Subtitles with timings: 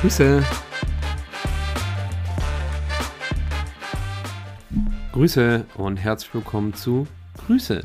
[0.00, 0.42] Grüße.
[5.12, 7.84] Grüße und herzlich willkommen zu Grüße,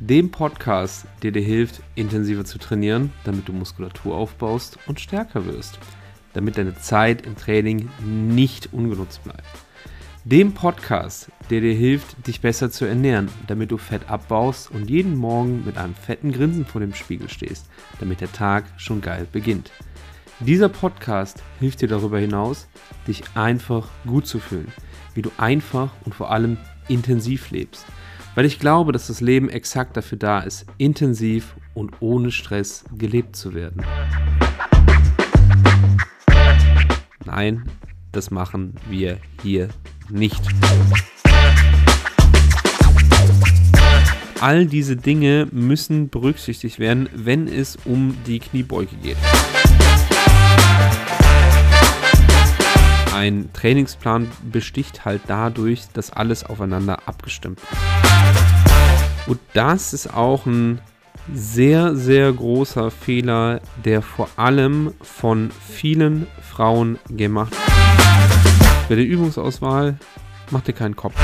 [0.00, 5.78] dem Podcast, der dir hilft, intensiver zu trainieren, damit du Muskulatur aufbaust und stärker wirst,
[6.32, 9.46] damit deine Zeit im Training nicht ungenutzt bleibt.
[10.24, 15.16] Dem Podcast, der dir hilft, dich besser zu ernähren, damit du Fett abbaust und jeden
[15.16, 17.66] Morgen mit einem fetten Grinsen vor dem Spiegel stehst,
[18.00, 19.70] damit der Tag schon geil beginnt.
[20.46, 22.66] Dieser Podcast hilft dir darüber hinaus,
[23.06, 24.72] dich einfach gut zu fühlen,
[25.14, 26.56] wie du einfach und vor allem
[26.88, 27.86] intensiv lebst.
[28.34, 33.36] Weil ich glaube, dass das Leben exakt dafür da ist, intensiv und ohne Stress gelebt
[33.36, 33.84] zu werden.
[37.24, 37.70] Nein,
[38.10, 39.68] das machen wir hier
[40.10, 40.42] nicht.
[44.40, 49.16] All diese Dinge müssen berücksichtigt werden, wenn es um die Kniebeuge geht.
[53.22, 59.28] Ein Trainingsplan besticht halt dadurch, dass alles aufeinander abgestimmt ist.
[59.28, 60.80] Und das ist auch ein
[61.32, 68.88] sehr, sehr großer Fehler, der vor allem von vielen Frauen gemacht wird.
[68.88, 69.98] Bei der Übungsauswahl
[70.50, 71.14] macht ihr keinen Kopf.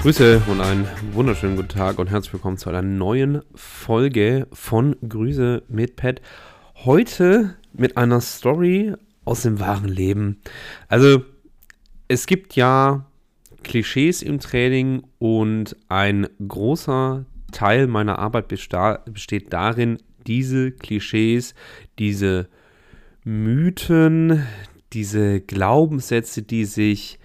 [0.00, 5.64] Grüße und einen wunderschönen guten Tag und herzlich willkommen zu einer neuen Folge von Grüße
[5.68, 6.22] mit Pet.
[6.86, 10.40] Heute mit einer Story aus dem wahren Leben.
[10.88, 11.22] Also,
[12.08, 13.06] es gibt ja
[13.62, 21.54] Klischees im Training und ein großer Teil meiner Arbeit besteht darin, diese Klischees,
[21.98, 22.48] diese
[23.24, 24.46] Mythen,
[24.92, 27.18] diese Glaubenssätze, die sich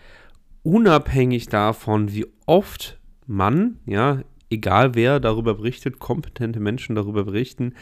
[0.64, 7.74] unabhängig davon, wie oft man, ja, egal wer darüber berichtet, kompetente Menschen darüber berichten,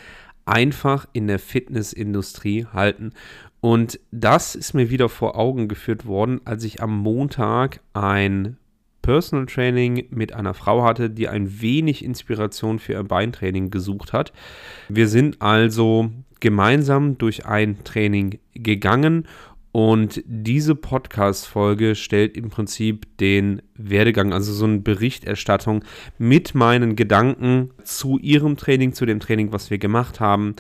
[0.45, 3.13] einfach in der Fitnessindustrie halten.
[3.61, 8.57] Und das ist mir wieder vor Augen geführt worden, als ich am Montag ein
[9.01, 14.33] Personal Training mit einer Frau hatte, die ein wenig Inspiration für ihr Beintraining gesucht hat.
[14.89, 16.09] Wir sind also
[16.39, 19.27] gemeinsam durch ein Training gegangen
[19.73, 25.83] und diese Podcast-Folge stellt im Prinzip den Werdegang, also so eine Berichterstattung
[26.19, 30.55] mit meinen Gedanken zu ihrem Training, zu dem Training, was wir gemacht haben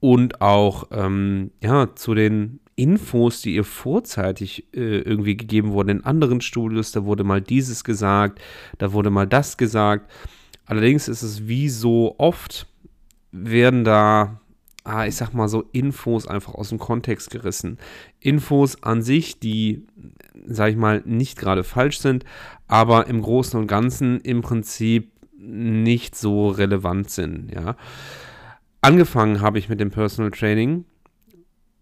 [0.00, 6.04] und auch ähm, ja, zu den Infos, die ihr vorzeitig äh, irgendwie gegeben wurden in
[6.04, 6.92] anderen Studios.
[6.92, 8.40] Da wurde mal dieses gesagt,
[8.78, 10.10] da wurde mal das gesagt.
[10.64, 12.66] Allerdings ist es wie so oft,
[13.32, 14.40] werden da
[14.86, 17.78] ah, ich sag mal so, Infos einfach aus dem Kontext gerissen.
[18.26, 19.86] Infos an sich, die,
[20.46, 22.24] sag ich mal, nicht gerade falsch sind,
[22.66, 27.76] aber im Großen und Ganzen im Prinzip nicht so relevant sind, ja.
[28.80, 30.84] Angefangen habe ich mit dem Personal Training,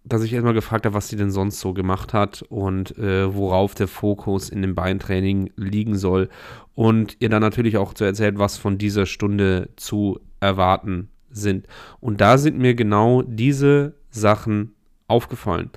[0.04, 3.74] dass ich erstmal gefragt habe, was sie denn sonst so gemacht hat und äh, worauf
[3.74, 6.28] der Fokus in dem Beintraining liegen soll.
[6.74, 11.66] Und ihr dann natürlich auch zu erzählen, was von dieser Stunde zu erwarten sind.
[12.00, 14.74] Und da sind mir genau diese Sachen
[15.08, 15.70] aufgefallen.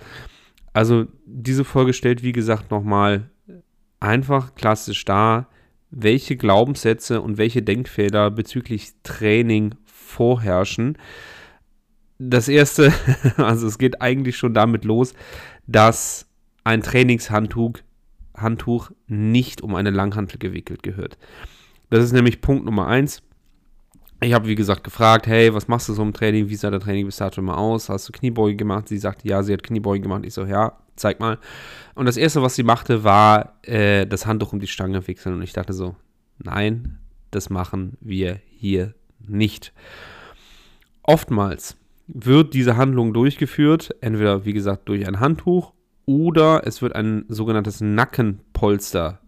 [0.77, 3.31] Also diese Folge stellt, wie gesagt, nochmal
[3.99, 5.49] einfach klassisch dar,
[5.89, 10.99] welche Glaubenssätze und welche Denkfehler bezüglich Training vorherrschen.
[12.19, 12.93] Das erste,
[13.37, 15.15] also es geht eigentlich schon damit los,
[15.65, 16.29] dass
[16.63, 17.79] ein Trainingshandtuch
[18.35, 21.17] Handtuch nicht um eine Langhantel gewickelt gehört.
[21.89, 23.23] Das ist nämlich Punkt Nummer eins.
[24.19, 26.49] Ich habe, wie gesagt, gefragt, hey, was machst du so im Training?
[26.49, 27.87] Wie sah der Training bis dato immer aus?
[27.89, 28.87] Hast du Kniebeuge gemacht?
[28.87, 30.23] Sie sagte, ja, sie hat Kniebeuge gemacht.
[30.25, 31.37] Ich so, ja, zeig mal.
[31.93, 35.35] Und das Erste, was sie machte, war äh, das Handtuch um die Stange wechseln.
[35.35, 35.95] Und ich dachte so,
[36.39, 36.97] nein,
[37.29, 39.71] das machen wir hier nicht.
[41.03, 45.73] Oftmals wird diese Handlung durchgeführt, entweder, wie gesagt, durch ein Handtuch
[46.07, 49.19] oder es wird ein sogenanntes Nackenpolster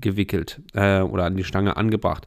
[0.00, 2.26] gewickelt äh, oder an die Stange angebracht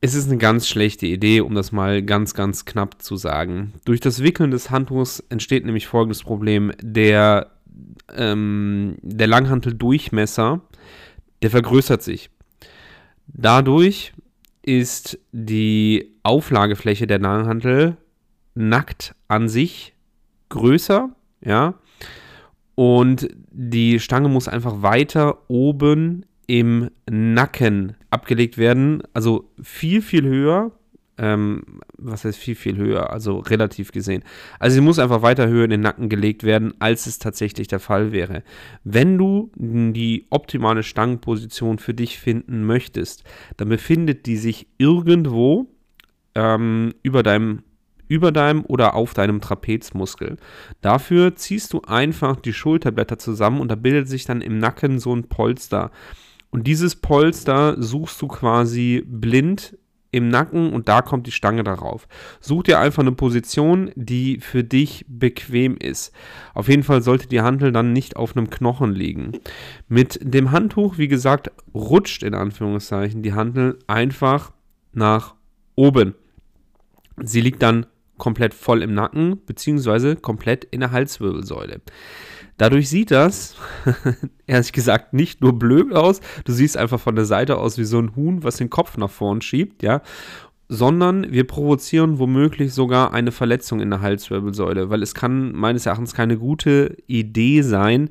[0.00, 3.72] es ist eine ganz schlechte Idee, um das mal ganz, ganz knapp zu sagen.
[3.84, 6.72] Durch das Wickeln des Handtuchs entsteht nämlich folgendes Problem.
[6.80, 7.50] Der,
[8.14, 10.60] ähm, der Langhanteldurchmesser,
[11.42, 12.30] der vergrößert sich.
[13.28, 14.12] Dadurch
[14.62, 17.96] ist die Auflagefläche der Langhantel
[18.54, 19.94] nackt an sich
[20.48, 21.10] größer,
[21.44, 21.74] ja,
[22.74, 29.02] und die Stange muss einfach weiter oben im Nacken abgelegt werden.
[29.12, 30.72] Also viel, viel höher.
[31.18, 31.62] Ähm,
[31.96, 33.10] was heißt viel, viel höher?
[33.10, 34.22] Also relativ gesehen.
[34.58, 37.80] Also sie muss einfach weiter höher in den Nacken gelegt werden, als es tatsächlich der
[37.80, 38.42] Fall wäre.
[38.84, 43.24] Wenn du die optimale Stangenposition für dich finden möchtest,
[43.56, 45.68] dann befindet die sich irgendwo
[46.34, 47.62] ähm, über deinem
[48.08, 50.36] über deinem oder auf deinem Trapezmuskel.
[50.80, 55.12] Dafür ziehst du einfach die Schulterblätter zusammen und da bildet sich dann im Nacken so
[55.14, 55.90] ein Polster.
[56.56, 59.76] Und dieses Polster suchst du quasi blind
[60.10, 62.08] im Nacken und da kommt die Stange darauf.
[62.40, 66.14] Such dir einfach eine Position, die für dich bequem ist.
[66.54, 69.32] Auf jeden Fall sollte die Handel dann nicht auf einem Knochen liegen.
[69.88, 74.52] Mit dem Handtuch, wie gesagt, rutscht in Anführungszeichen die Handel einfach
[74.94, 75.34] nach
[75.74, 76.14] oben.
[77.22, 77.84] Sie liegt dann
[78.16, 81.82] komplett voll im Nacken, beziehungsweise komplett in der Halswirbelsäule.
[82.58, 83.54] Dadurch sieht das,
[84.46, 87.98] ehrlich gesagt, nicht nur blöd aus, du siehst einfach von der Seite aus wie so
[87.98, 90.00] ein Huhn, was den Kopf nach vorn schiebt, ja,
[90.68, 96.14] sondern wir provozieren womöglich sogar eine Verletzung in der Halswirbelsäule, weil es kann meines Erachtens
[96.14, 98.10] keine gute Idee sein,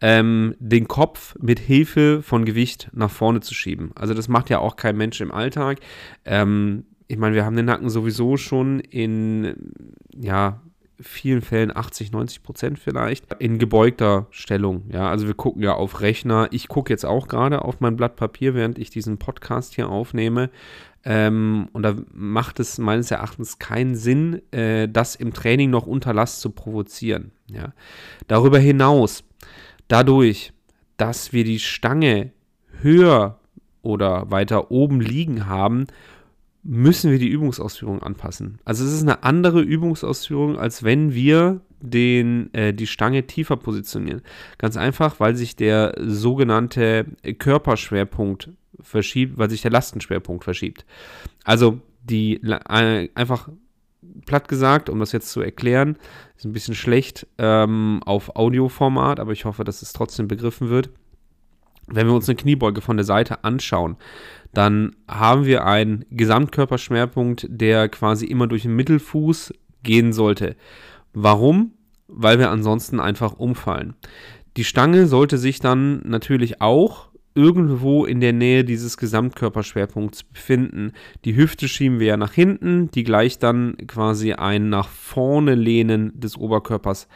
[0.00, 3.90] ähm, den Kopf mit Hilfe von Gewicht nach vorne zu schieben.
[3.96, 5.80] Also das macht ja auch kein Mensch im Alltag.
[6.24, 9.72] Ähm, ich meine, wir haben den Nacken sowieso schon in,
[10.14, 10.60] ja,
[11.00, 14.84] vielen Fällen 80, 90 Prozent vielleicht in gebeugter Stellung.
[14.90, 16.48] Ja, also wir gucken ja auf Rechner.
[16.50, 20.50] Ich gucke jetzt auch gerade auf mein Blatt Papier, während ich diesen Podcast hier aufnehme.
[21.04, 26.12] Ähm, und da macht es meines Erachtens keinen Sinn, äh, das im Training noch unter
[26.12, 27.30] Last zu provozieren.
[27.50, 27.72] Ja.
[28.26, 29.22] Darüber hinaus,
[29.86, 30.52] dadurch,
[30.96, 32.32] dass wir die Stange
[32.80, 33.38] höher
[33.82, 35.86] oder weiter oben liegen haben,
[36.70, 38.58] müssen wir die Übungsausführung anpassen.
[38.66, 44.20] Also es ist eine andere Übungsausführung, als wenn wir den, äh, die Stange tiefer positionieren.
[44.58, 47.06] Ganz einfach, weil sich der sogenannte
[47.38, 48.50] Körperschwerpunkt
[48.80, 50.84] verschiebt, weil sich der Lastenschwerpunkt verschiebt.
[51.42, 53.48] Also die äh, einfach
[54.26, 55.96] platt gesagt, um das jetzt zu erklären,
[56.36, 60.90] ist ein bisschen schlecht ähm, auf Audioformat, aber ich hoffe, dass es trotzdem begriffen wird.
[61.90, 63.96] Wenn wir uns eine Kniebeuge von der Seite anschauen,
[64.52, 69.52] dann haben wir einen Gesamtkörperschwerpunkt, der quasi immer durch den Mittelfuß
[69.82, 70.56] gehen sollte.
[71.12, 71.72] Warum?
[72.06, 73.94] Weil wir ansonsten einfach umfallen.
[74.56, 80.92] Die Stange sollte sich dann natürlich auch irgendwo in der Nähe dieses Gesamtkörperschwerpunkts befinden.
[81.24, 86.10] Die Hüfte schieben wir ja nach hinten, die gleicht dann quasi ein nach vorne lehnen
[86.18, 87.06] des Oberkörpers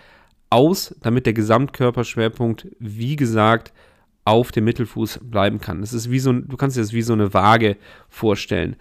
[0.51, 3.73] aus, damit der Gesamtkörperschwerpunkt, wie gesagt,
[4.25, 5.81] auf dem Mittelfuß bleiben kann.
[5.81, 7.77] Das ist wie so, du kannst dir das wie so eine Waage
[8.09, 8.77] vorstellen.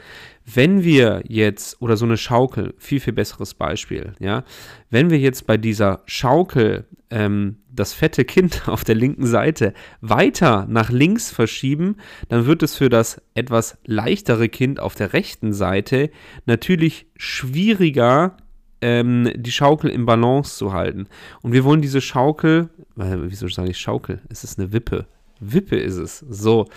[0.45, 4.43] Wenn wir jetzt, oder so eine Schaukel, viel, viel besseres Beispiel, ja,
[4.89, 10.67] wenn wir jetzt bei dieser Schaukel ähm, das fette Kind auf der linken Seite weiter
[10.69, 11.97] nach links verschieben,
[12.29, 16.11] dann wird es für das etwas leichtere Kind auf der rechten Seite
[16.45, 18.37] natürlich schwieriger,
[18.81, 21.07] ähm, die Schaukel im Balance zu halten.
[21.41, 24.21] Und wir wollen diese Schaukel, äh, wieso sage ich Schaukel?
[24.29, 25.07] Es ist eine Wippe.
[25.41, 26.19] Wippe ist es.
[26.19, 26.67] So.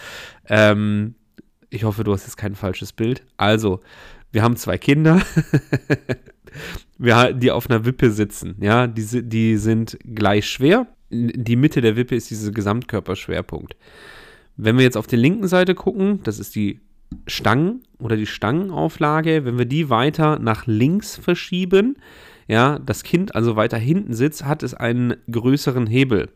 [0.48, 1.14] Ähm,
[1.70, 3.24] ich hoffe, du hast jetzt kein falsches Bild.
[3.36, 3.80] Also,
[4.32, 5.20] wir haben zwei Kinder,
[6.98, 8.56] die auf einer Wippe sitzen.
[8.60, 10.88] Ja, die, die sind gleich schwer.
[11.10, 13.76] Die Mitte der Wippe ist dieser Gesamtkörperschwerpunkt.
[14.56, 16.80] Wenn wir jetzt auf der linken Seite gucken, das ist die
[17.26, 21.96] Stangen oder die Stangenauflage, wenn wir die weiter nach links verschieben,
[22.46, 26.28] ja, das Kind also weiter hinten sitzt, hat es einen größeren Hebel.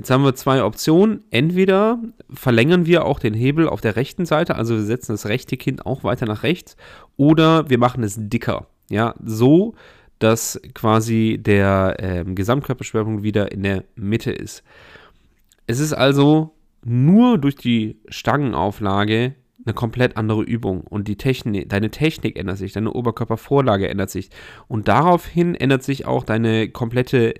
[0.00, 1.24] Jetzt haben wir zwei Optionen.
[1.30, 1.98] Entweder
[2.32, 5.84] verlängern wir auch den Hebel auf der rechten Seite, also wir setzen das rechte Kind
[5.84, 6.78] auch weiter nach rechts,
[7.18, 8.68] oder wir machen es dicker.
[8.88, 9.74] Ja, so,
[10.18, 14.62] dass quasi der äh, Gesamtkörperschwerpunkt wieder in der Mitte ist.
[15.66, 19.34] Es ist also nur durch die Stangenauflage
[19.66, 24.30] eine komplett andere Übung und die Technik, deine Technik ändert sich, deine Oberkörpervorlage ändert sich
[24.66, 27.34] und daraufhin ändert sich auch deine komplette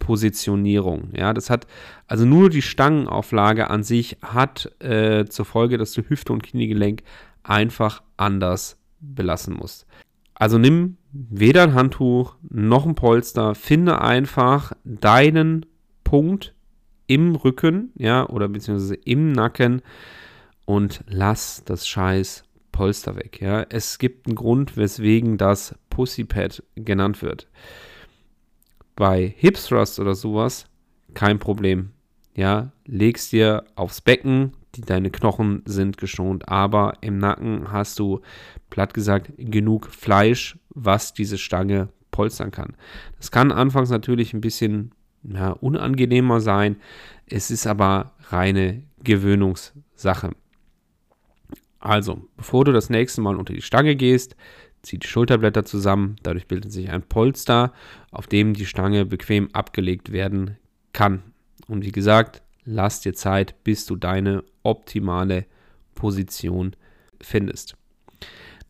[0.00, 1.10] Gelenkpositionierung.
[1.16, 1.66] Ja, das hat
[2.06, 7.02] also nur die Stangenauflage an sich hat äh, zur Folge, dass du Hüfte und Kniegelenk
[7.42, 9.86] einfach anders belassen musst.
[10.34, 15.66] Also nimm weder ein Handtuch noch ein Polster, finde einfach deinen
[16.04, 16.54] Punkt
[17.06, 19.82] im Rücken, ja, oder beziehungsweise im Nacken,
[20.64, 23.40] und lass das scheiß Polster weg.
[23.40, 23.66] Ja?
[23.68, 27.48] Es gibt einen Grund, weswegen das Pussypad genannt wird.
[29.00, 30.66] Bei Hip Thrust oder sowas
[31.14, 31.92] kein Problem.
[32.34, 38.20] Ja, legst dir aufs Becken, die, deine Knochen sind geschont, aber im Nacken hast du,
[38.68, 42.76] platt gesagt, genug Fleisch, was diese Stange polstern kann.
[43.16, 44.92] Das kann anfangs natürlich ein bisschen
[45.22, 46.76] ja, unangenehmer sein,
[47.24, 50.32] es ist aber reine Gewöhnungssache.
[51.78, 54.36] Also, bevor du das nächste Mal unter die Stange gehst,
[54.82, 56.16] zieh die Schulterblätter zusammen.
[56.22, 57.72] Dadurch bildet sich ein Polster,
[58.10, 60.56] auf dem die Stange bequem abgelegt werden
[60.92, 61.22] kann.
[61.66, 65.46] Und wie gesagt, lass dir Zeit, bis du deine optimale
[65.94, 66.74] Position
[67.20, 67.76] findest.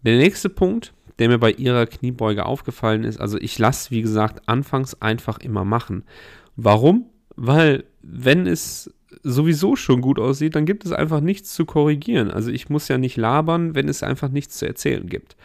[0.03, 4.49] Der nächste Punkt, der mir bei ihrer Kniebeuge aufgefallen ist, also ich lasse, wie gesagt,
[4.49, 6.05] anfangs einfach immer machen.
[6.57, 7.07] Warum?
[7.37, 12.31] Weil wenn es sowieso schon gut aussieht, dann gibt es einfach nichts zu korrigieren.
[12.31, 15.37] Also ich muss ja nicht labern, wenn es einfach nichts zu erzählen gibt.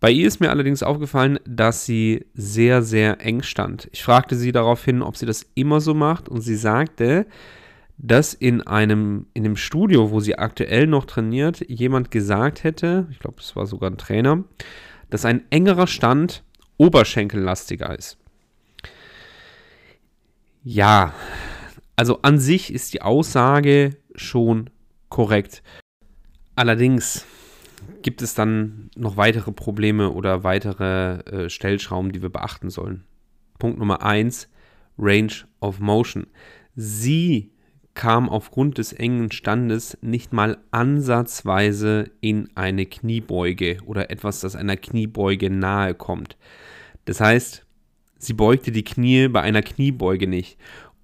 [0.00, 3.88] Bei ihr ist mir allerdings aufgefallen, dass sie sehr, sehr eng stand.
[3.92, 7.26] Ich fragte sie daraufhin, ob sie das immer so macht und sie sagte,
[7.96, 13.18] dass in einem, in dem Studio, wo sie aktuell noch trainiert, jemand gesagt hätte, ich
[13.18, 14.44] glaube, es war sogar ein Trainer,
[15.10, 16.44] dass ein engerer Stand
[16.76, 18.18] oberschenkellastiger ist.
[20.62, 21.12] Ja,
[21.96, 24.70] also an sich ist die Aussage schon
[25.08, 25.64] korrekt.
[26.54, 27.26] Allerdings
[28.02, 33.04] gibt es dann noch weitere Probleme oder weitere äh, Stellschrauben, die wir beachten sollen.
[33.58, 34.48] Punkt Nummer 1,
[34.98, 36.26] Range of Motion.
[36.74, 37.50] Sie
[37.94, 44.76] kam aufgrund des engen Standes nicht mal ansatzweise in eine Kniebeuge oder etwas, das einer
[44.76, 46.36] Kniebeuge nahe kommt.
[47.06, 47.66] Das heißt,
[48.18, 50.58] sie beugte die Knie bei einer Kniebeuge nicht.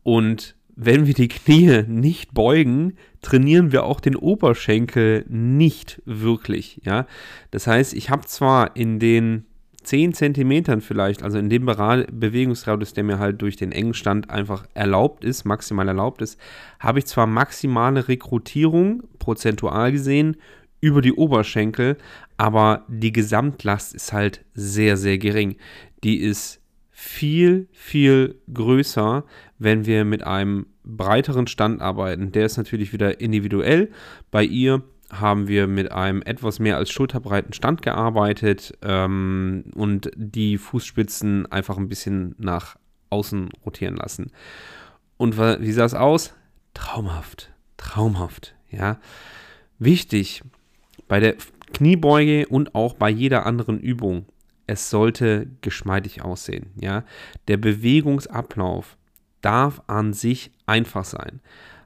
[0.05, 6.81] Und wenn wir die Knie nicht beugen, trainieren wir auch den Oberschenkel nicht wirklich.
[6.85, 7.07] Ja?
[7.51, 9.47] Das heißt, ich habe zwar in den
[9.85, 14.67] 10 Zentimetern vielleicht, also in dem Bewegungsradius, der mir halt durch den engen Stand einfach
[14.75, 16.41] erlaubt ist, maximal erlaubt ist,
[16.81, 20.37] habe ich zwar maximale Rekrutierung, prozentual gesehen,
[20.81, 21.97] über die Oberschenkel,
[22.37, 25.57] aber die Gesamtlast ist halt sehr, sehr gering.
[26.03, 26.61] Die ist
[27.05, 29.25] viel, viel größer,
[29.59, 32.33] wenn wir mit einem breiteren Stand arbeiten.
[32.33, 33.91] Der ist natürlich wieder individuell.
[34.31, 34.83] Bei ihr
[35.13, 41.77] haben wir mit einem etwas mehr als schulterbreiten Stand gearbeitet ähm, und die Fußspitzen einfach
[41.77, 42.77] ein bisschen nach
[43.11, 44.33] außen rotieren lassen.
[45.19, 46.35] Und wie sah es aus?
[46.73, 48.99] Traumhaft, traumhaft, ja.
[49.79, 50.43] Wichtig
[51.07, 51.37] bei der
[51.75, 54.25] Kniebeuge und auch bei jeder anderen Übung,
[54.67, 57.05] es sollte geschmeidig aussehen, ja.
[57.49, 58.97] Der Bewegungsablauf
[59.41, 61.41] darf an sich einfach sein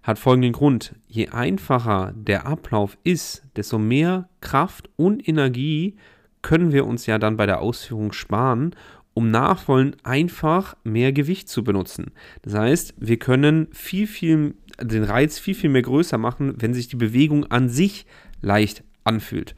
[0.09, 0.95] hat folgenden Grund.
[1.07, 5.97] Je einfacher der Ablauf ist, desto mehr Kraft und Energie
[6.41, 8.75] können wir uns ja dann bei der Ausführung sparen,
[9.13, 12.13] um nachfolgend einfach mehr Gewicht zu benutzen.
[12.41, 16.89] Das heißt, wir können viel, viel, den Reiz viel, viel mehr größer machen, wenn sich
[16.89, 18.07] die Bewegung an sich
[18.41, 19.55] leicht anfühlt.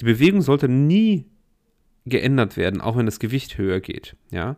[0.00, 1.26] Die Bewegung sollte nie
[2.08, 4.16] geändert werden, auch wenn das Gewicht höher geht.
[4.30, 4.56] Ja?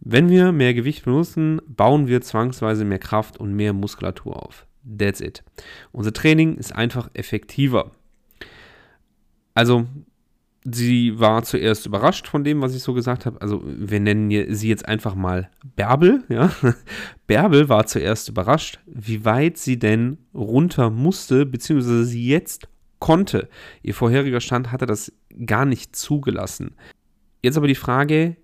[0.00, 4.66] Wenn wir mehr Gewicht benutzen, bauen wir zwangsweise mehr Kraft und mehr Muskulatur auf.
[4.98, 5.44] That's it.
[5.92, 7.92] Unser Training ist einfach effektiver.
[9.54, 9.86] Also,
[10.64, 13.40] sie war zuerst überrascht von dem, was ich so gesagt habe.
[13.40, 16.24] Also, wir nennen sie jetzt einfach mal Bärbel.
[16.28, 16.50] Ja?
[17.28, 22.68] Bärbel war zuerst überrascht, wie weit sie denn runter musste, beziehungsweise sie jetzt
[23.02, 23.48] konnte.
[23.82, 25.12] Ihr vorheriger Stand hatte das
[25.44, 26.76] gar nicht zugelassen.
[27.42, 28.36] Jetzt aber die Frage,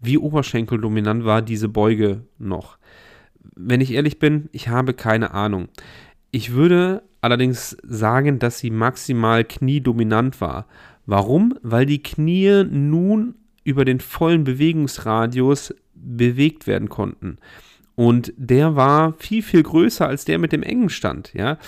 [0.00, 2.76] wie oberschenkeldominant war diese Beuge noch?
[3.54, 5.68] Wenn ich ehrlich bin, ich habe keine Ahnung.
[6.32, 10.66] Ich würde allerdings sagen, dass sie maximal kniedominant war.
[11.06, 11.54] Warum?
[11.62, 17.36] Weil die Knie nun über den vollen Bewegungsradius bewegt werden konnten.
[17.94, 21.32] Und der war viel, viel größer als der mit dem engen Stand.
[21.32, 21.58] Ja?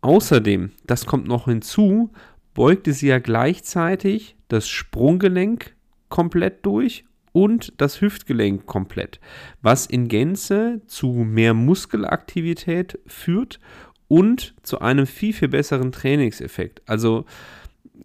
[0.00, 2.10] Außerdem, das kommt noch hinzu,
[2.54, 5.74] beugte sie ja gleichzeitig das Sprunggelenk
[6.08, 9.20] komplett durch und das Hüftgelenk komplett,
[9.62, 13.60] was in Gänze zu mehr Muskelaktivität führt
[14.08, 16.82] und zu einem viel, viel besseren Trainingseffekt.
[16.86, 17.26] Also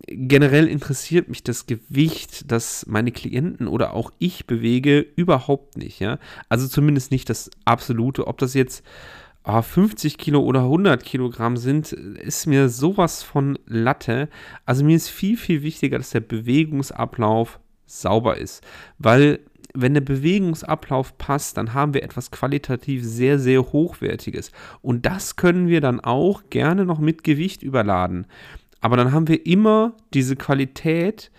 [0.07, 5.99] generell interessiert mich das Gewicht, das meine Klienten oder auch ich bewege, überhaupt nicht.
[5.99, 6.19] Ja?
[6.49, 8.27] Also zumindest nicht das absolute.
[8.27, 8.83] Ob das jetzt
[9.45, 14.29] 50 ah, Kilo oder 100 Kilogramm sind, ist mir sowas von Latte.
[14.65, 18.63] Also mir ist viel, viel wichtiger, dass der Bewegungsablauf sauber ist.
[18.99, 19.39] Weil
[19.73, 24.51] wenn der Bewegungsablauf passt, dann haben wir etwas qualitativ sehr, sehr Hochwertiges.
[24.81, 28.27] Und das können wir dann auch gerne noch mit Gewicht überladen.
[28.81, 31.31] Aber dann haben wir immer diese Qualität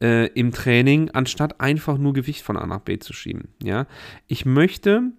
[0.00, 3.48] äh, im Training, anstatt einfach nur Gewicht von A nach B zu schieben.
[3.62, 3.86] Ja?
[4.26, 5.12] Ich möchte,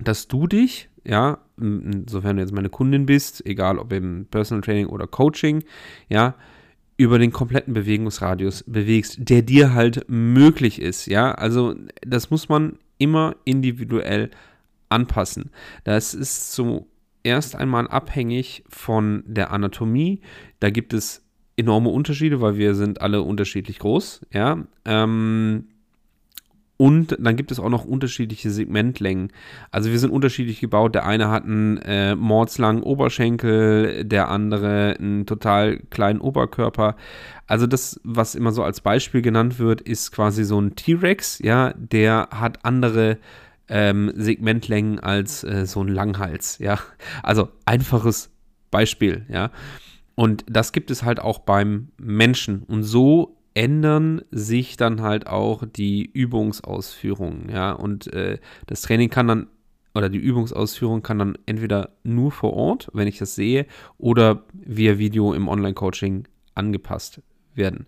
[0.00, 4.86] dass du dich, ja, insofern du jetzt meine Kundin bist, egal ob im Personal Training
[4.86, 5.64] oder Coaching,
[6.08, 6.34] ja,
[6.98, 11.06] über den kompletten Bewegungsradius bewegst, der dir halt möglich ist.
[11.06, 14.30] Ja, also das muss man immer individuell
[14.88, 15.50] anpassen.
[15.84, 20.20] Das ist zuerst einmal abhängig von der Anatomie.
[20.60, 21.24] Da gibt es
[21.56, 24.26] enorme Unterschiede, weil wir sind alle unterschiedlich groß.
[24.32, 25.68] Ja, ähm,
[26.78, 29.32] Und dann gibt es auch noch unterschiedliche Segmentlängen.
[29.72, 30.94] Also wir sind unterschiedlich gebaut.
[30.94, 36.94] Der eine hat einen äh, mordslangen Oberschenkel, der andere einen total kleinen Oberkörper.
[37.48, 41.74] Also das, was immer so als Beispiel genannt wird, ist quasi so ein T-Rex, ja,
[41.76, 43.18] der hat andere
[43.68, 46.78] ähm, Segmentlängen als äh, so ein Langhals, ja.
[47.24, 48.30] Also einfaches
[48.70, 49.50] Beispiel, ja.
[50.14, 52.62] Und das gibt es halt auch beim Menschen.
[52.62, 57.72] Und so ändern sich dann halt auch die Übungsausführungen, ja.
[57.72, 59.46] Und äh, das Training kann dann
[59.94, 64.98] oder die Übungsausführung kann dann entweder nur vor Ort, wenn ich das sehe, oder via
[64.98, 67.20] Video im Online-Coaching angepasst
[67.54, 67.86] werden.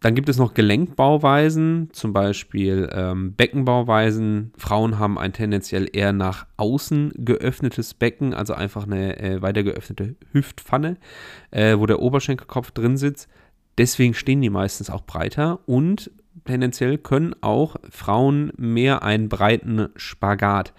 [0.00, 4.52] Dann gibt es noch Gelenkbauweisen, zum Beispiel ähm, Beckenbauweisen.
[4.56, 10.16] Frauen haben ein tendenziell eher nach außen geöffnetes Becken, also einfach eine äh, weiter geöffnete
[10.32, 10.96] Hüftpfanne,
[11.50, 13.28] äh, wo der Oberschenkelkopf drin sitzt.
[13.80, 16.10] Deswegen stehen die meistens auch breiter und
[16.44, 20.74] tendenziell können auch Frauen mehr einen breiten Spagat.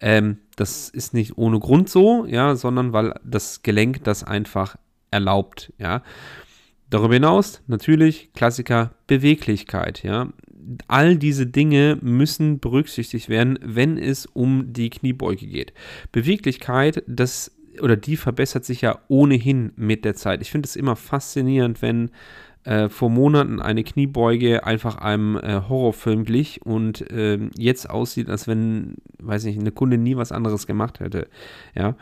[0.00, 4.76] Ähm, das ist nicht ohne Grund so, ja, sondern weil das Gelenk das einfach
[5.10, 6.04] erlaubt, ja.
[6.90, 10.28] Darüber hinaus natürlich Klassiker Beweglichkeit, ja.
[10.86, 15.72] All diese Dinge müssen berücksichtigt werden, wenn es um die Kniebeuge geht.
[16.12, 20.42] Beweglichkeit, das oder die verbessert sich ja ohnehin mit der Zeit.
[20.42, 22.10] Ich finde es immer faszinierend, wenn
[22.64, 28.48] äh, vor Monaten eine Kniebeuge einfach einem äh, Horrorfilm glich und äh, jetzt aussieht, als
[28.48, 31.28] wenn, weiß nicht, eine Kunde nie was anderes gemacht hätte.
[31.74, 31.96] Ja.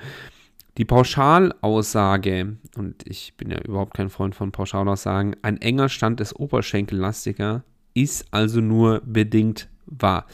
[0.79, 6.35] Die Pauschalaussage, und ich bin ja überhaupt kein Freund von Pauschalaussagen, ein enger Stand des
[6.35, 7.65] Oberschenkellastiker
[7.95, 10.27] ist also nur bedingt wahr.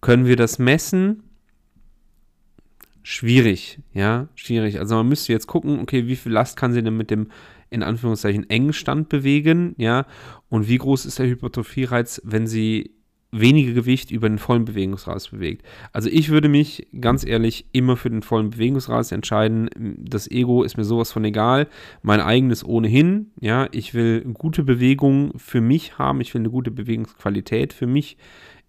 [0.00, 1.22] Können wir das messen?
[3.06, 4.78] Schwierig, ja, schwierig.
[4.78, 7.28] Also man müsste jetzt gucken, okay, wie viel Last kann sie denn mit dem
[7.68, 10.06] in Anführungszeichen engen Stand bewegen, ja,
[10.48, 12.92] und wie groß ist der Hypertrophie-Reiz, wenn sie
[13.30, 15.66] weniger Gewicht über den vollen Bewegungsradius bewegt.
[15.92, 19.68] Also ich würde mich ganz ehrlich immer für den vollen Bewegungsradius entscheiden.
[19.98, 21.66] Das Ego ist mir sowas von egal.
[22.02, 23.32] Mein eigenes ohnehin.
[23.40, 26.20] Ja, ich will gute Bewegung für mich haben.
[26.20, 28.16] Ich will eine gute Bewegungsqualität für mich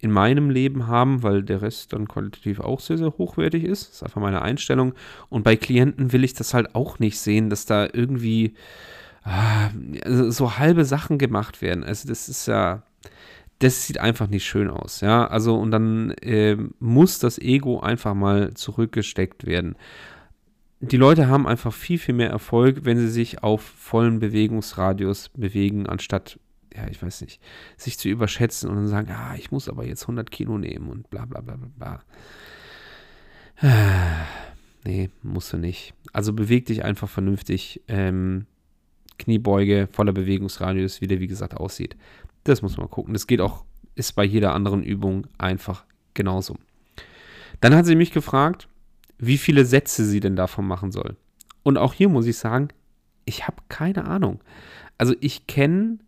[0.06, 3.90] in meinem Leben haben, weil der Rest dann qualitativ auch sehr, sehr hochwertig ist.
[3.90, 4.94] Das ist einfach meine Einstellung.
[5.30, 8.54] Und bei Klienten will ich das halt auch nicht sehen, dass da irgendwie
[9.24, 9.70] ah,
[10.06, 11.84] so halbe Sachen gemacht werden.
[11.84, 12.84] Also das ist ja
[13.60, 15.28] das sieht einfach nicht schön aus, ja.
[15.28, 19.76] Also und dann äh, muss das Ego einfach mal zurückgesteckt werden.
[20.82, 25.88] Die Leute haben einfach viel, viel mehr Erfolg, wenn sie sich auf vollen Bewegungsradius bewegen,
[25.88, 26.38] anstatt,
[26.76, 27.42] ja, ich weiß nicht,
[27.78, 31.10] sich zu überschätzen und dann sagen, ah, ich muss aber jetzt 100 Kilo nehmen und
[31.10, 32.04] bla bla bla bla bla.
[34.84, 35.94] nee, musst du nicht.
[36.14, 37.82] Also beweg dich einfach vernünftig.
[37.88, 38.46] Ähm,
[39.18, 41.96] Kniebeuge, voller Bewegungsradius, wie der wie gesagt aussieht.
[42.44, 43.14] Das muss man gucken.
[43.14, 43.64] Das geht auch,
[43.96, 46.58] ist bei jeder anderen Übung einfach genauso.
[47.62, 48.68] Dann hat sie mich gefragt,
[49.18, 51.16] wie viele Sätze sie denn davon machen soll.
[51.64, 52.68] Und auch hier muss ich sagen,
[53.24, 54.42] ich habe keine Ahnung.
[54.98, 56.00] Also ich kenne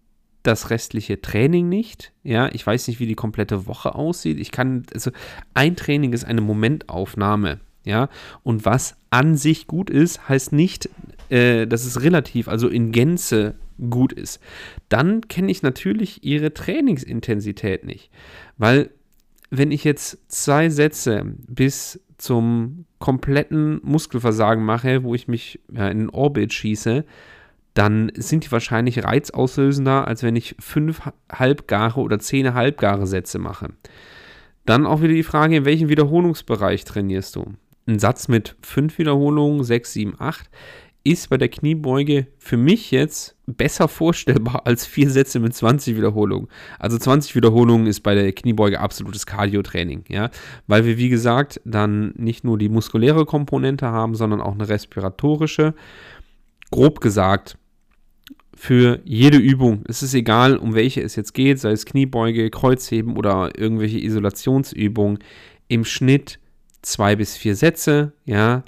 [0.47, 2.13] das restliche Training nicht.
[2.23, 4.39] Ja, ich weiß nicht, wie die komplette Woche aussieht.
[4.39, 5.11] Ich kann, also
[5.53, 7.59] ein Training ist eine Momentaufnahme.
[7.83, 8.09] Ja,
[8.43, 10.89] und was an sich gut ist, heißt nicht,
[11.29, 13.55] äh, dass es relativ, also in Gänze
[13.89, 14.41] gut ist.
[14.89, 18.09] Dann kenne ich natürlich ihre Trainingsintensität nicht.
[18.57, 18.89] Weil
[19.49, 25.99] wenn ich jetzt zwei Sätze bis zum kompletten Muskelversagen mache, wo ich mich ja, in
[25.99, 27.05] den Orbit schieße,
[27.77, 33.69] dann sind die wahrscheinlich reizauslösender, als wenn ich fünf halbgare oder zehn halbgare Sätze mache.
[34.65, 37.53] Dann auch wieder die Frage, in welchem Wiederholungsbereich trainierst du?
[37.85, 40.49] Ein Satz mit fünf Wiederholungen, sechs, sieben, acht,
[41.03, 46.49] ist bei der Kniebeuge für mich jetzt besser vorstellbar als vier Sätze mit 20 Wiederholungen.
[46.79, 50.31] Also 20 Wiederholungen ist bei der Kniebeuge absolutes Cardio-Training, ja,
[50.65, 55.75] weil wir wie gesagt dann nicht nur die muskuläre Komponente haben, sondern auch eine respiratorische.
[56.71, 57.57] Grob gesagt,
[58.57, 63.15] für jede Übung, es ist egal, um welche es jetzt geht, sei es Kniebeuge, Kreuzheben
[63.15, 65.19] oder irgendwelche Isolationsübungen,
[65.67, 66.39] im Schnitt
[66.81, 68.63] zwei bis vier Sätze, ja,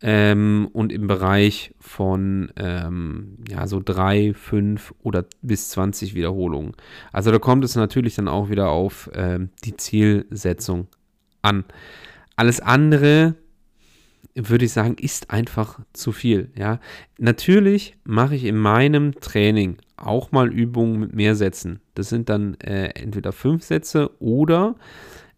[0.00, 6.72] ähm, und im Bereich von ähm, ja, so drei, fünf oder bis 20 Wiederholungen.
[7.12, 10.88] Also da kommt es natürlich dann auch wieder auf ähm, die Zielsetzung
[11.42, 11.64] an.
[12.36, 13.34] Alles andere
[14.34, 16.50] würde ich sagen, ist einfach zu viel.
[16.56, 16.80] Ja,
[17.18, 21.80] natürlich mache ich in meinem Training auch mal Übungen mit mehr Sätzen.
[21.94, 24.74] Das sind dann äh, entweder fünf Sätze oder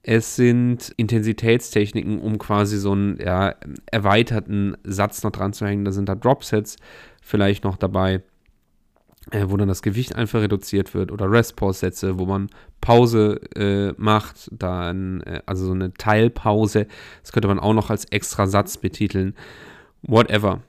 [0.03, 3.55] es sind Intensitätstechniken, um quasi so einen ja,
[3.87, 5.85] erweiterten Satz noch dran zu hängen.
[5.85, 6.77] Da sind da Dropsets
[7.21, 8.23] vielleicht noch dabei.
[9.31, 12.49] Äh, wo dann das Gewicht einfach reduziert wird oder Rest-Pause-Sätze, wo man
[12.81, 16.87] Pause äh, macht, dann äh, also so eine Teilpause,
[17.23, 19.35] das könnte man auch noch als extra Satz betiteln,
[20.03, 20.63] whatever.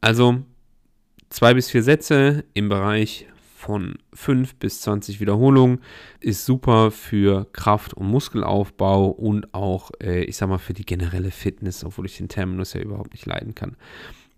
[0.00, 0.42] Also
[1.30, 3.26] zwei bis vier Sätze im Bereich
[3.62, 5.80] von 5 bis 20 Wiederholungen
[6.18, 11.30] ist super für Kraft- und Muskelaufbau und auch, äh, ich sag mal, für die generelle
[11.30, 13.76] Fitness, obwohl ich den Terminus ja überhaupt nicht leiden kann.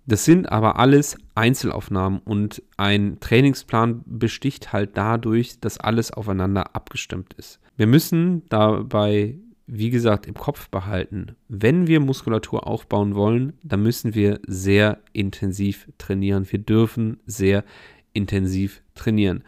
[0.06, 7.32] Das sind aber alles Einzelaufnahmen und ein Trainingsplan besticht halt dadurch, dass alles aufeinander abgestimmt
[7.34, 7.58] ist.
[7.76, 14.14] Wir müssen dabei, wie gesagt, im Kopf behalten, wenn wir Muskulatur aufbauen wollen, dann müssen
[14.14, 16.46] wir sehr intensiv trainieren.
[16.50, 17.64] Wir dürfen sehr
[18.12, 19.42] intensiv trainieren.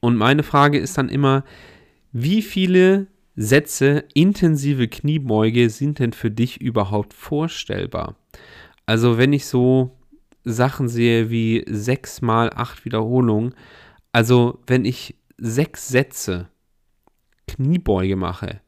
[0.00, 1.44] Und meine Frage ist dann immer,
[2.12, 8.16] wie viele Sätze intensive Kniebeuge sind denn für dich überhaupt vorstellbar?
[8.86, 9.96] Also wenn ich so
[10.44, 13.54] Sachen sehe wie 6 mal 8 Wiederholungen,
[14.12, 16.48] also wenn ich sechs Sätze
[17.46, 18.60] Kniebeuge mache,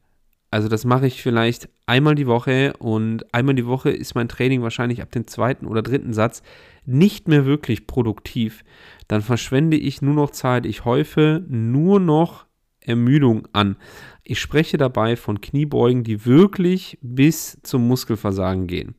[0.51, 4.61] also das mache ich vielleicht einmal die Woche und einmal die Woche ist mein Training
[4.61, 6.41] wahrscheinlich ab dem zweiten oder dritten Satz
[6.85, 8.63] nicht mehr wirklich produktiv.
[9.07, 12.45] Dann verschwende ich nur noch Zeit, ich häufe nur noch
[12.81, 13.75] Ermüdung an.
[14.23, 18.95] Ich spreche dabei von Kniebeugen, die wirklich bis zum Muskelversagen gehen.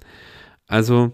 [0.71, 1.13] Also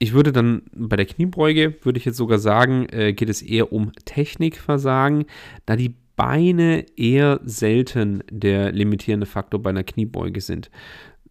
[0.00, 3.72] ich würde dann bei der Kniebeuge, würde ich jetzt sogar sagen, äh, geht es eher
[3.72, 5.26] um Technikversagen,
[5.66, 10.70] da die Beine eher selten der limitierende Faktor bei einer Kniebeuge sind.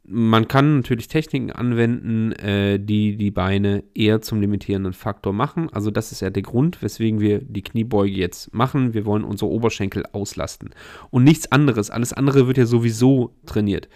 [0.03, 5.69] Man kann natürlich Techniken anwenden, äh, die die Beine eher zum limitierenden Faktor machen.
[5.73, 8.93] Also das ist ja der Grund, weswegen wir die Kniebeuge jetzt machen.
[8.93, 10.69] Wir wollen unsere Oberschenkel auslasten.
[11.12, 11.91] Und nichts anderes.
[11.91, 13.89] Alles andere wird ja sowieso trainiert.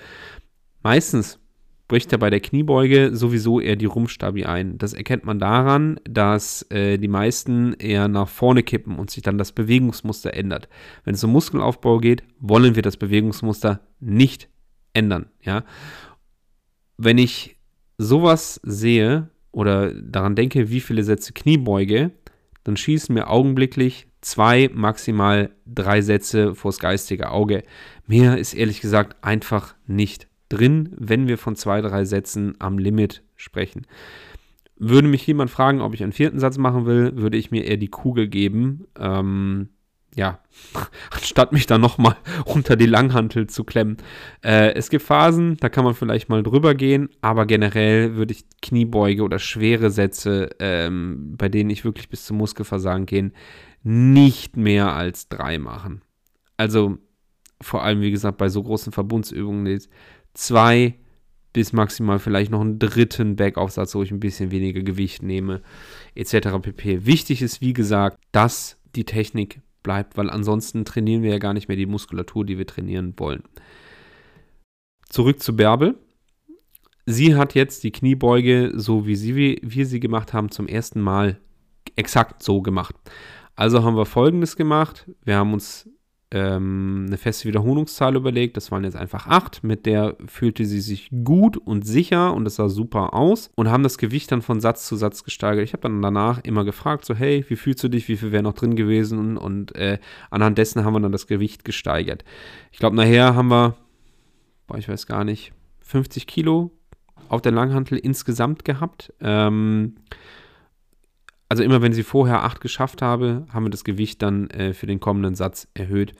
[0.83, 1.39] Meistens
[1.87, 4.77] bricht er bei der Kniebeuge sowieso eher die Rumpfstabi ein.
[4.77, 9.37] Das erkennt man daran, dass äh, die meisten eher nach vorne kippen und sich dann
[9.37, 10.69] das Bewegungsmuster ändert.
[11.03, 14.49] Wenn es um Muskelaufbau geht, wollen wir das Bewegungsmuster nicht
[14.93, 15.27] ändern.
[15.41, 15.63] Ja?
[16.97, 17.57] Wenn ich
[17.97, 22.11] sowas sehe oder daran denke, wie viele Sätze Kniebeuge,
[22.63, 27.63] dann schießen mir augenblicklich zwei, maximal drei Sätze vors geistige Auge.
[28.07, 33.23] Mehr ist ehrlich gesagt einfach nicht drin, wenn wir von zwei, drei Sätzen am Limit
[33.35, 33.87] sprechen.
[34.77, 37.77] Würde mich jemand fragen, ob ich einen vierten Satz machen will, würde ich mir eher
[37.77, 38.85] die Kugel geben.
[38.99, 39.69] Ähm,
[40.15, 40.39] ja,
[41.11, 43.97] anstatt mich da nochmal unter die Langhantel zu klemmen.
[44.43, 48.45] Äh, es gibt Phasen, da kann man vielleicht mal drüber gehen, aber generell würde ich
[48.61, 53.33] Kniebeuge oder schwere Sätze, ähm, bei denen ich wirklich bis zum Muskelversagen gehen,
[53.83, 56.01] nicht mehr als drei machen.
[56.57, 56.97] Also
[57.61, 59.65] vor allem, wie gesagt, bei so großen Verbundsübungen
[60.33, 60.95] zwei
[61.53, 65.61] bis maximal vielleicht noch einen dritten Backaufsatz, wo ich ein bisschen weniger Gewicht nehme,
[66.15, 66.59] etc.
[66.61, 67.05] pp.
[67.05, 71.67] Wichtig ist, wie gesagt, dass die Technik bleibt, weil ansonsten trainieren wir ja gar nicht
[71.67, 73.43] mehr die Muskulatur, die wir trainieren wollen.
[75.09, 75.95] Zurück zu Bärbel.
[77.05, 81.01] Sie hat jetzt die Kniebeuge, so wie sie, wie wir sie gemacht haben, zum ersten
[81.01, 81.37] Mal
[81.95, 82.95] exakt so gemacht.
[83.55, 85.07] Also haben wir folgendes gemacht.
[85.23, 85.87] Wir haben uns
[86.33, 88.57] ähm, eine feste Wiederholungszahl überlegt.
[88.57, 89.63] Das waren jetzt einfach acht.
[89.63, 93.83] Mit der fühlte sie sich gut und sicher und es sah super aus und haben
[93.83, 95.63] das Gewicht dann von Satz zu Satz gesteigert.
[95.63, 98.43] Ich habe dann danach immer gefragt, so hey, wie fühlst du dich, wie viel wäre
[98.43, 99.99] noch drin gewesen und, und äh,
[100.31, 102.25] anhand dessen haben wir dann das Gewicht gesteigert.
[102.71, 103.75] Ich glaube, nachher haben wir,
[104.65, 106.71] boah, ich weiß gar nicht, 50 Kilo
[107.29, 109.13] auf der Langhantel insgesamt gehabt.
[109.21, 109.95] Ähm,
[111.53, 114.87] also immer wenn sie vorher 8 geschafft habe, haben wir das Gewicht dann äh, für
[114.87, 116.13] den kommenden Satz erhöht.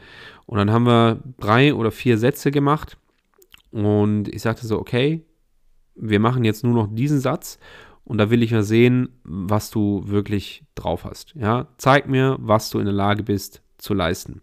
[0.46, 2.98] Und dann haben wir drei oder vier Sätze gemacht.
[3.72, 5.26] Und ich sagte so, okay,
[5.96, 7.58] wir machen jetzt nur noch diesen Satz.
[8.04, 11.34] Und da will ich mal sehen, was du wirklich drauf hast.
[11.34, 14.42] Ja, zeig mir, was du in der Lage bist zu leisten.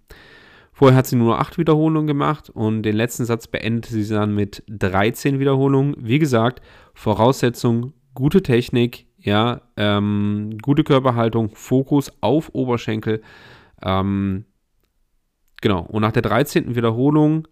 [0.72, 4.64] Vorher hat sie nur 8 Wiederholungen gemacht und den letzten Satz beendete sie dann mit
[4.66, 5.94] 13 Wiederholungen.
[6.00, 6.60] Wie gesagt,
[6.94, 13.22] Voraussetzung, gute Technik, ja, ähm, gute Körperhaltung, Fokus auf Oberschenkel.
[13.82, 14.44] Ähm,
[15.60, 16.74] genau, und nach der 13.
[16.74, 17.46] Wiederholung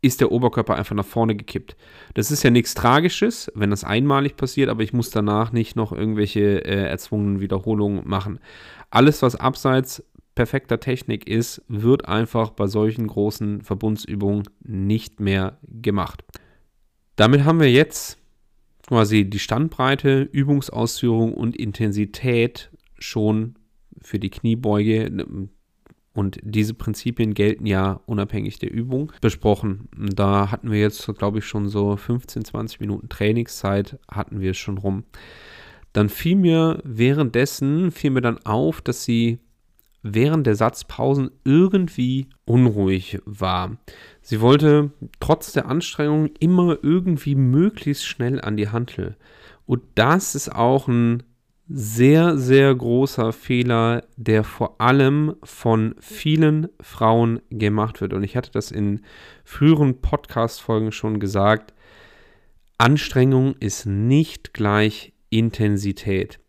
[0.00, 1.76] ist der Oberkörper einfach nach vorne gekippt.
[2.14, 5.92] Das ist ja nichts Tragisches, wenn das einmalig passiert, aber ich muss danach nicht noch
[5.92, 8.38] irgendwelche äh, erzwungenen Wiederholungen machen.
[8.90, 16.22] Alles, was abseits perfekter Technik ist, wird einfach bei solchen großen Verbundsübungen nicht mehr gemacht.
[17.16, 18.18] Damit haben wir jetzt
[18.88, 23.56] quasi die Standbreite, Übungsausführung und Intensität schon
[24.00, 25.10] für die Kniebeuge
[26.14, 29.88] und diese Prinzipien gelten ja unabhängig der Übung besprochen.
[29.94, 34.78] Da hatten wir jetzt, glaube ich, schon so 15, 20 Minuten Trainingszeit hatten wir schon
[34.78, 35.04] rum.
[35.92, 39.38] Dann fiel mir währenddessen, fiel mir dann auf, dass sie
[40.14, 43.76] während der Satzpausen irgendwie unruhig war.
[44.22, 44.90] Sie wollte
[45.20, 49.16] trotz der Anstrengung immer irgendwie möglichst schnell an die Hantel.
[49.66, 51.22] Und das ist auch ein
[51.68, 58.14] sehr, sehr großer Fehler, der vor allem von vielen Frauen gemacht wird.
[58.14, 59.02] Und ich hatte das in
[59.44, 61.74] früheren Podcast-Folgen schon gesagt.
[62.78, 66.40] Anstrengung ist nicht gleich Intensität.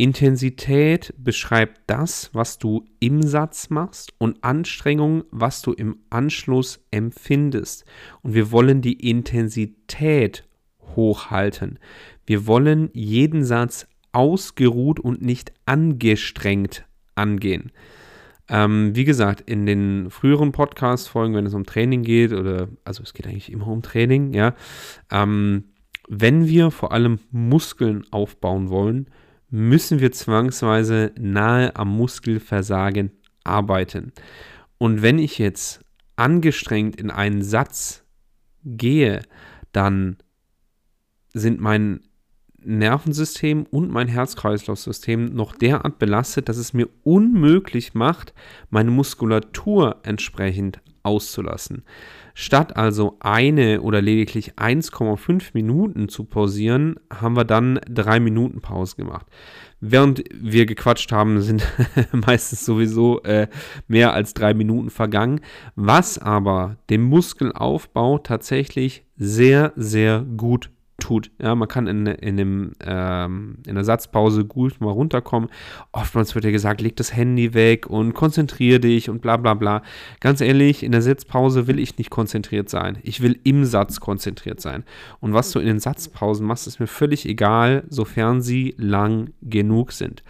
[0.00, 7.84] Intensität beschreibt das, was du im Satz machst und Anstrengung, was du im Anschluss empfindest.
[8.22, 10.48] Und wir wollen die Intensität
[10.96, 11.78] hochhalten.
[12.24, 17.70] Wir wollen jeden Satz ausgeruht und nicht angestrengt angehen.
[18.48, 23.12] Ähm, wie gesagt, in den früheren Podcast-Folgen, wenn es um Training geht, oder also es
[23.12, 24.54] geht eigentlich immer um Training, ja,
[25.10, 25.64] ähm,
[26.08, 29.06] wenn wir vor allem Muskeln aufbauen wollen,
[29.50, 33.10] müssen wir zwangsweise nahe am Muskelversagen
[33.44, 34.12] arbeiten.
[34.78, 35.84] Und wenn ich jetzt
[36.16, 38.04] angestrengt in einen Satz
[38.64, 39.22] gehe,
[39.72, 40.16] dann
[41.32, 42.00] sind mein
[42.62, 48.34] Nervensystem und mein Herz-Kreislauf-System noch derart belastet, dass es mir unmöglich macht,
[48.68, 51.84] meine Muskulatur entsprechend auszulassen.
[52.40, 58.96] Statt also eine oder lediglich 1,5 Minuten zu pausieren, haben wir dann drei Minuten Pause
[58.96, 59.26] gemacht.
[59.80, 61.70] Während wir gequatscht haben, sind
[62.12, 63.48] meistens sowieso äh,
[63.88, 65.42] mehr als drei Minuten vergangen,
[65.74, 71.30] was aber dem Muskelaufbau tatsächlich sehr, sehr gut tut.
[71.42, 75.50] Ja, man kann in, in, dem, ähm, in der Satzpause gut mal runterkommen.
[75.92, 79.82] Oftmals wird ja gesagt, leg das Handy weg und konzentriere dich und bla bla bla.
[80.20, 82.98] Ganz ehrlich, in der Satzpause will ich nicht konzentriert sein.
[83.02, 84.84] Ich will im Satz konzentriert sein.
[85.20, 89.92] Und was du in den Satzpausen machst, ist mir völlig egal, sofern sie lang genug
[89.92, 90.22] sind.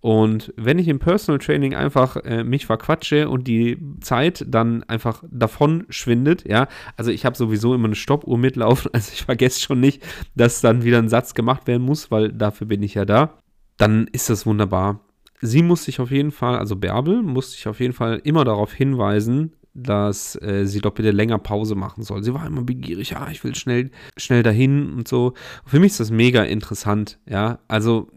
[0.00, 5.24] Und wenn ich im Personal Training einfach äh, mich verquatsche und die Zeit dann einfach
[5.30, 9.80] davon schwindet, ja, also ich habe sowieso immer eine Stoppuhr mitlaufen, also ich vergesse schon
[9.80, 10.02] nicht,
[10.34, 13.38] dass dann wieder ein Satz gemacht werden muss, weil dafür bin ich ja da,
[13.78, 15.00] dann ist das wunderbar.
[15.40, 18.72] Sie muss sich auf jeden Fall, also Bärbel, muss sich auf jeden Fall immer darauf
[18.72, 22.22] hinweisen, dass äh, sie doch bitte länger Pause machen soll.
[22.22, 25.34] Sie war immer begierig, ja, ich will schnell, schnell dahin und so.
[25.66, 27.58] Für mich ist das mega interessant, ja.
[27.68, 28.10] Also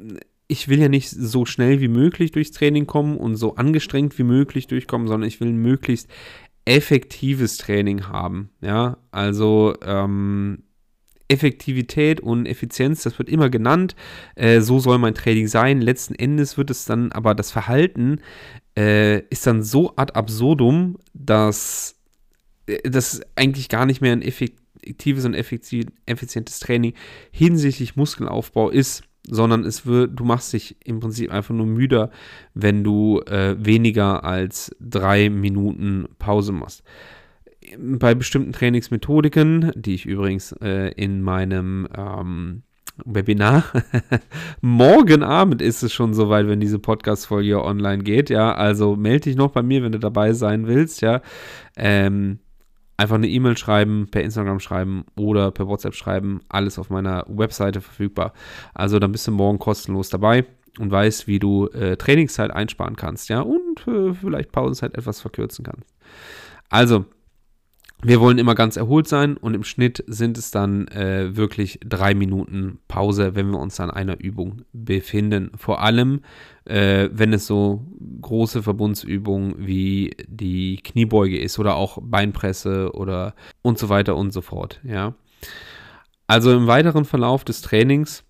[0.49, 4.23] ich will ja nicht so schnell wie möglich durchs Training kommen und so angestrengt wie
[4.23, 6.09] möglich durchkommen, sondern ich will ein möglichst
[6.65, 8.49] effektives Training haben.
[8.59, 10.63] Ja, also ähm,
[11.27, 13.95] Effektivität und Effizienz, das wird immer genannt.
[14.33, 15.81] Äh, so soll mein Training sein.
[15.81, 18.19] Letzten Endes wird es dann, aber das Verhalten
[18.75, 21.95] äh, ist dann so ad absurdum, dass
[22.65, 26.93] äh, das eigentlich gar nicht mehr ein effektives und effizientes Training
[27.31, 32.09] hinsichtlich Muskelaufbau ist sondern es wird, du machst dich im Prinzip einfach nur müder,
[32.53, 36.83] wenn du äh, weniger als drei Minuten Pause machst.
[37.77, 42.63] Bei bestimmten Trainingsmethodiken, die ich übrigens äh, in meinem ähm,
[43.05, 43.63] Webinar.
[44.61, 48.29] Morgen Abend ist es schon soweit, wenn diese Podcast-Folge online geht.
[48.29, 51.01] Ja, also melde dich noch bei mir, wenn du dabei sein willst.
[51.01, 51.21] Ja,
[51.77, 52.39] ähm,
[52.99, 56.41] einfach eine E-Mail schreiben, per Instagram schreiben oder per WhatsApp schreiben.
[56.49, 58.33] Alles auf meiner Webseite verfügbar.
[58.73, 60.45] Also dann bist du morgen kostenlos dabei
[60.79, 65.63] und weißt, wie du äh, Trainingszeit einsparen kannst, ja, und äh, vielleicht Pausenzeit etwas verkürzen
[65.63, 65.95] kannst.
[66.69, 67.05] Also,
[68.01, 72.13] wir wollen immer ganz erholt sein und im Schnitt sind es dann äh, wirklich drei
[72.13, 75.51] Minuten Pause, wenn wir uns an einer Übung befinden.
[75.57, 76.21] Vor allem,
[76.63, 77.85] äh, wenn es so
[78.21, 84.41] große Verbundsübungen wie die Kniebeuge ist oder auch Beinpresse oder und so weiter und so
[84.41, 84.79] fort.
[84.83, 85.15] Ja.
[86.25, 88.23] Also im weiteren Verlauf des Trainings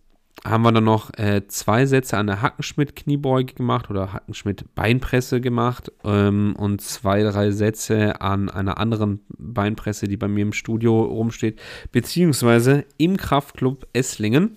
[0.46, 6.56] haben wir dann noch äh, zwei Sätze an der Hackenschmidt-Kniebeuge gemacht oder Hackenschmidt-Beinpresse gemacht ähm,
[6.58, 11.60] und zwei, drei Sätze an einer anderen Beinpresse, die bei mir im Studio rumsteht,
[11.92, 14.56] beziehungsweise im Kraftclub Esslingen.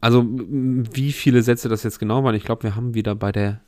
[0.00, 3.60] Also wie viele Sätze das jetzt genau waren, ich glaube, wir haben wieder bei der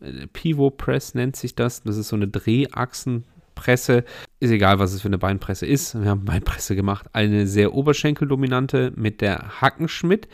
[0.00, 1.82] äh, Pivot Press nennt sich das.
[1.82, 3.24] Das ist so eine Drehachsen
[3.56, 4.04] Presse,
[4.38, 6.00] ist egal, was es für eine Beinpresse ist.
[6.00, 10.28] Wir haben Beinpresse gemacht, eine sehr oberschenkeldominante mit der Hackenschmidt.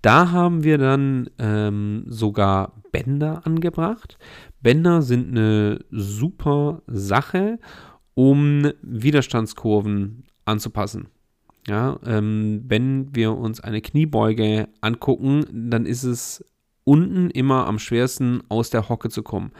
[0.00, 4.16] Da haben wir dann ähm, sogar Bänder angebracht.
[4.62, 7.58] Bänder sind eine super Sache,
[8.14, 11.08] um Widerstandskurven anzupassen.
[11.66, 16.42] Ja, ähm, wenn wir uns eine Kniebeuge angucken, dann ist es
[16.84, 19.52] unten immer am schwersten aus der Hocke zu kommen.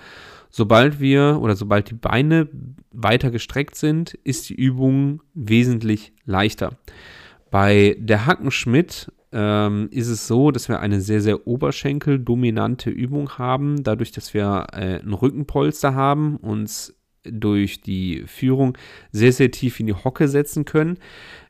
[0.51, 2.49] Sobald wir oder sobald die Beine
[2.91, 6.79] weiter gestreckt sind, ist die Übung wesentlich leichter.
[7.51, 13.83] Bei der Hackenschmidt ähm, ist es so, dass wir eine sehr, sehr oberschenkeldominante Übung haben,
[13.83, 18.77] dadurch, dass wir äh, ein Rückenpolster haben, uns durch die Führung
[19.13, 20.99] sehr, sehr tief in die Hocke setzen können,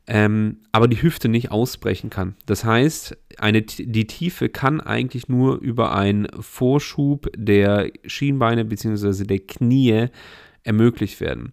[0.07, 2.35] ähm, aber die Hüfte nicht ausbrechen kann.
[2.47, 9.25] Das heißt, eine, die Tiefe kann eigentlich nur über einen Vorschub der Schienbeine bzw.
[9.25, 10.07] der Knie
[10.65, 11.53] ermöglicht werden.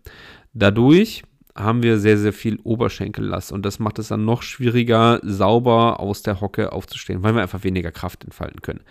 [0.54, 1.23] Dadurch
[1.55, 6.21] haben wir sehr, sehr viel Oberschenkellast und das macht es dann noch schwieriger, sauber aus
[6.21, 8.81] der Hocke aufzustehen, weil wir einfach weniger Kraft entfalten können.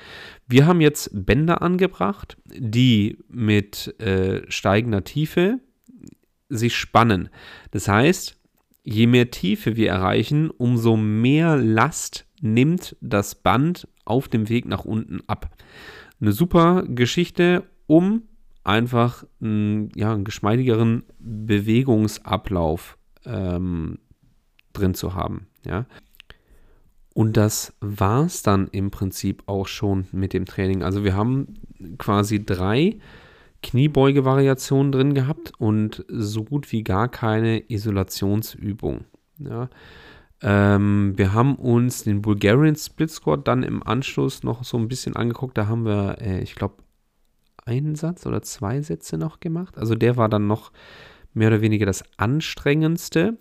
[0.48, 5.60] Wir haben jetzt Bänder angebracht, die mit äh, steigender Tiefe
[6.48, 7.28] sich spannen.
[7.70, 8.36] Das heißt,
[8.82, 14.84] je mehr Tiefe wir erreichen, umso mehr Last nimmt das Band auf dem Weg nach
[14.84, 15.50] unten ab.
[16.20, 18.22] Eine super Geschichte, um
[18.64, 23.98] einfach einen, ja, einen geschmeidigeren Bewegungsablauf ähm,
[24.72, 25.46] drin zu haben.
[25.64, 25.86] Ja.
[27.14, 30.82] Und das war es dann im Prinzip auch schon mit dem Training.
[30.82, 31.54] Also wir haben
[31.98, 32.98] quasi drei
[33.62, 39.04] Kniebeuge-Variationen drin gehabt und so gut wie gar keine Isolationsübung.
[39.38, 39.68] Ja.
[40.42, 45.16] Ähm, wir haben uns den Bulgarian Split Squat dann im Anschluss noch so ein bisschen
[45.16, 45.56] angeguckt.
[45.56, 46.83] Da haben wir, äh, ich glaube,
[47.64, 49.78] einen Satz oder zwei Sätze noch gemacht.
[49.78, 50.72] Also der war dann noch
[51.32, 53.38] mehr oder weniger das anstrengendste.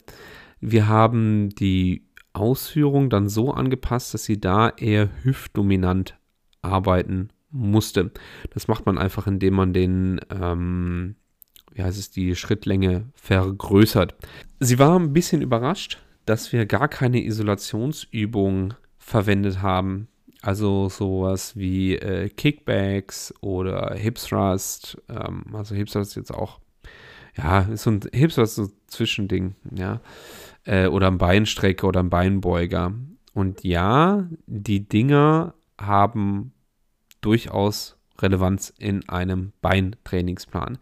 [0.60, 6.18] Wir haben die Ausführung dann so angepasst, dass sie da eher hüftdominant
[6.62, 8.12] arbeiten musste.
[8.52, 11.16] Das macht man einfach, indem man den, ähm,
[11.72, 14.16] wie heißt es, die Schrittlänge vergrößert.
[14.60, 20.08] Sie war ein bisschen überrascht, dass wir gar keine Isolationsübung verwendet haben.
[20.44, 25.02] Also sowas wie äh, Kickbacks oder Hip Thrust.
[25.08, 26.60] Ähm, also Hip Thrust ist jetzt auch,
[27.38, 30.02] ja, ist so ein Hip Thrust so ein Zwischending, ja.
[30.66, 32.94] Äh, oder ein Beinstrecker oder ein Beinbeuger.
[33.34, 36.52] Und ja, die Dinger haben
[37.22, 40.78] durchaus Relevanz in einem Beintrainingsplan.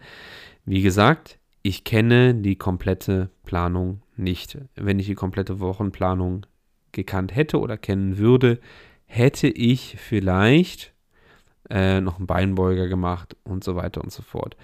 [0.65, 4.57] Wie gesagt, ich kenne die komplette Planung nicht.
[4.73, 6.47] Wenn ich die komplette Wochenplanung
[6.91, 8.59] gekannt hätte oder kennen würde,
[9.11, 10.93] hätte ich vielleicht
[11.69, 14.55] äh, noch einen Beinbeuger gemacht und so weiter und so fort.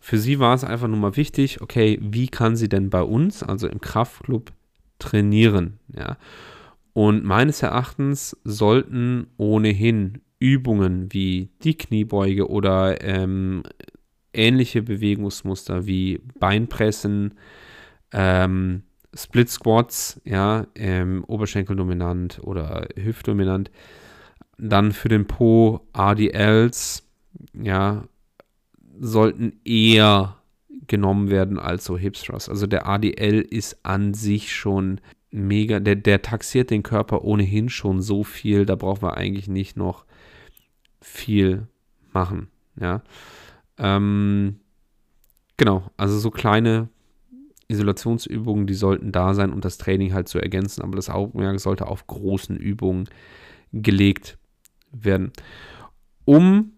[0.00, 3.44] Für sie war es einfach nur mal wichtig, okay, wie kann sie denn bei uns,
[3.44, 4.52] also im Kraftclub,
[4.98, 5.78] trainieren?
[5.94, 6.16] Ja.
[6.92, 13.62] Und meines Erachtens sollten ohnehin Übungen wie die Kniebeuge oder ähm,
[14.32, 17.34] ähnliche Bewegungsmuster wie Beinpressen,
[18.12, 18.82] ähm,
[19.14, 23.70] Split Squats, ja, ähm, Oberschenkeldominant oder Hüftdominant.
[24.58, 27.08] Dann für den Po RDLs,
[27.54, 28.04] ja,
[29.00, 30.36] sollten eher
[30.86, 32.48] genommen werden als so Hip Thrust.
[32.48, 38.00] Also der ADL ist an sich schon mega, der, der taxiert den Körper ohnehin schon
[38.00, 40.04] so viel, da brauchen wir eigentlich nicht noch
[41.00, 41.68] viel
[42.12, 42.48] machen,
[42.80, 43.02] ja.
[43.76, 44.60] Ähm,
[45.56, 46.88] genau, also so kleine
[47.68, 51.86] Isolationsübungen, die sollten da sein und das Training halt zu ergänzen, aber das Augenmerk sollte
[51.86, 53.08] auf großen Übungen
[53.72, 54.38] gelegt
[54.90, 55.32] werden.
[56.24, 56.72] Um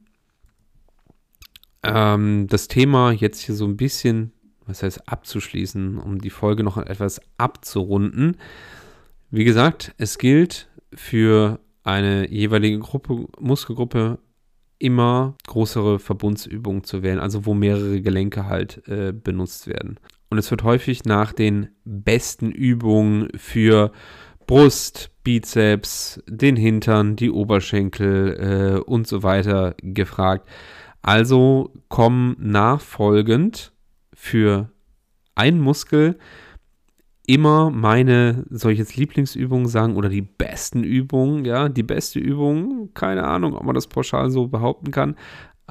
[1.82, 4.32] ähm, das Thema jetzt hier so ein bisschen,
[4.66, 8.36] was heißt abzuschließen, um die Folge noch etwas abzurunden.
[9.30, 14.18] Wie gesagt, es gilt für eine jeweilige Gruppe, Muskelgruppe
[14.78, 19.98] immer größere Verbundsübungen zu wählen, also wo mehrere Gelenke halt äh, benutzt werden.
[20.30, 23.92] Und es wird häufig nach den besten Übungen für
[24.46, 30.48] Brust, Bizeps, den Hintern, die Oberschenkel äh, und so weiter gefragt.
[31.02, 33.72] Also kommen nachfolgend
[34.14, 34.70] für
[35.34, 36.16] einen Muskel
[37.26, 42.92] immer meine, soll ich jetzt Lieblingsübungen sagen oder die besten Übungen, ja, die beste Übung,
[42.92, 45.14] keine Ahnung, ob man das pauschal so behaupten kann,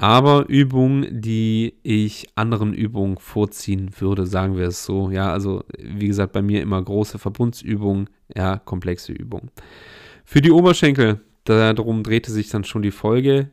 [0.00, 5.10] aber Übungen, die ich anderen Übungen vorziehen würde, sagen wir es so.
[5.10, 9.50] Ja, also wie gesagt, bei mir immer große Verbundsübungen, ja, komplexe Übungen.
[10.24, 13.50] Für die Oberschenkel, darum drehte sich dann schon die Folge,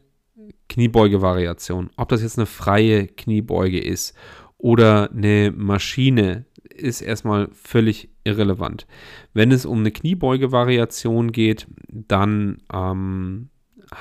[0.70, 1.90] Kniebeuge-Variation.
[1.98, 4.16] Ob das jetzt eine freie Kniebeuge ist
[4.58, 8.88] oder eine Maschine, ist erstmal völlig irrelevant.
[9.34, 13.50] Wenn es um eine Kniebeuge-Variation geht, dann ähm,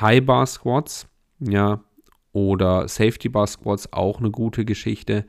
[0.00, 1.08] High Bar Squats,
[1.40, 1.82] ja,
[2.36, 5.24] oder Safety Bar Squats auch eine gute Geschichte.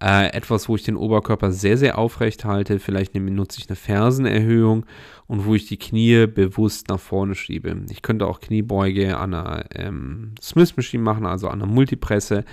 [0.00, 2.78] Äh, etwas, wo ich den Oberkörper sehr, sehr aufrecht halte.
[2.78, 4.86] Vielleicht nutze ich eine Fersenerhöhung
[5.26, 7.74] und wo ich die Knie bewusst nach vorne schiebe.
[7.90, 12.44] Ich könnte auch Kniebeuge an einer ähm, Smith Machine machen, also an einer Multipresse.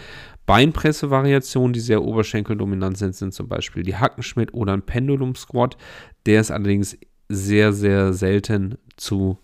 [0.48, 5.78] Beinpresse-Variationen, die sehr oberschenkeldominant sind, sind zum Beispiel die Hackenschmidt oder ein Pendulum Squat.
[6.26, 6.98] Der ist allerdings
[7.30, 9.38] sehr, sehr selten zu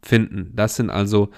[0.00, 0.52] finden.
[0.54, 1.30] Das sind also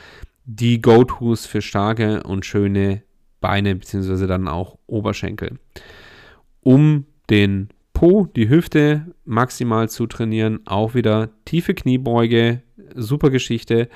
[0.48, 3.02] die Go-Tos für starke und schöne
[3.40, 5.58] Beine, beziehungsweise dann auch Oberschenkel.
[6.62, 12.62] Um den Po, die Hüfte maximal zu trainieren, auch wieder tiefe Kniebeuge,
[12.94, 13.88] super Geschichte.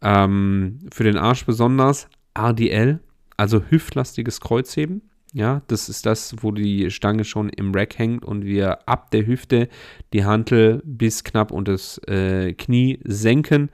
[0.00, 3.00] Ähm, für den Arsch besonders RDL,
[3.36, 5.02] also hüftlastiges Kreuzheben.
[5.34, 9.26] Ja, das ist das, wo die Stange schon im Rack hängt und wir ab der
[9.26, 9.68] Hüfte
[10.14, 13.70] die Hantel bis knapp unter das äh, Knie senken.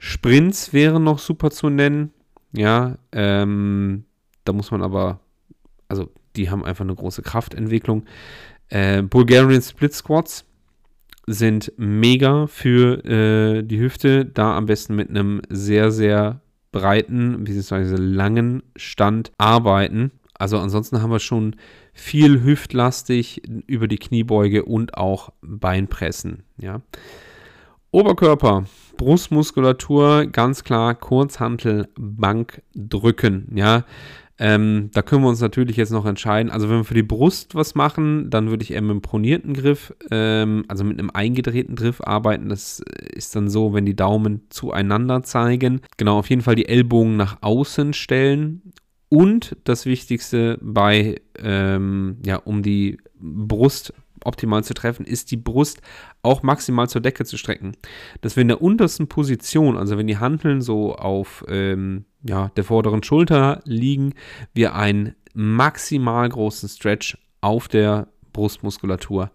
[0.00, 2.10] Sprints wären noch super zu nennen.
[2.52, 4.04] Ja, ähm,
[4.44, 5.20] da muss man aber,
[5.88, 8.06] also die haben einfach eine große Kraftentwicklung.
[8.68, 10.46] Äh, Bulgarian Split Squats
[11.26, 14.24] sind mega für äh, die Hüfte.
[14.24, 16.40] Da am besten mit einem sehr, sehr
[16.72, 17.96] breiten bzw.
[17.96, 20.12] langen Stand arbeiten.
[20.32, 21.56] Also ansonsten haben wir schon
[21.92, 26.44] viel hüftlastig über die Kniebeuge und auch Beinpressen.
[26.56, 26.80] Ja.
[27.92, 28.64] Oberkörper,
[28.96, 33.50] Brustmuskulatur, ganz klar Kurzhantel, Bank drücken.
[33.54, 33.84] Ja.
[34.38, 36.50] Ähm, da können wir uns natürlich jetzt noch entscheiden.
[36.50, 39.52] Also wenn wir für die Brust was machen, dann würde ich eher mit einem pronierten
[39.52, 42.48] Griff, ähm, also mit einem eingedrehten Griff arbeiten.
[42.48, 42.80] Das
[43.12, 45.82] ist dann so, wenn die Daumen zueinander zeigen.
[45.98, 48.72] Genau, auf jeden Fall die Ellbogen nach außen stellen.
[49.10, 53.92] Und das Wichtigste bei, ähm, ja, um die Brust
[54.24, 55.80] optimal zu treffen, ist die Brust
[56.22, 57.76] auch maximal zur Decke zu strecken.
[58.20, 62.64] Dass wir in der untersten Position, also wenn die Handeln so auf ähm, ja, der
[62.64, 64.14] vorderen Schulter liegen,
[64.52, 69.30] wir einen maximal großen Stretch auf der Brustmuskulatur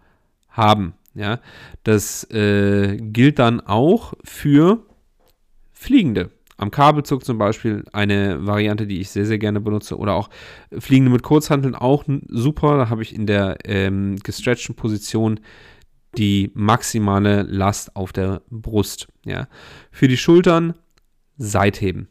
[0.50, 0.94] haben.
[1.14, 1.40] Ja,
[1.84, 4.86] das äh, gilt dann auch für
[5.72, 6.32] Fliegende.
[6.58, 9.98] Am Kabelzug zum Beispiel eine Variante, die ich sehr, sehr gerne benutze.
[9.98, 10.30] Oder auch
[10.78, 12.78] Fliegende mit Kurzhanteln auch super.
[12.78, 15.40] Da habe ich in der ähm, gestretchten Position
[16.18, 19.08] die maximale Last auf der Brust.
[19.26, 19.48] Ja.
[19.92, 20.76] Für die Schultern
[21.38, 22.08] Seitheben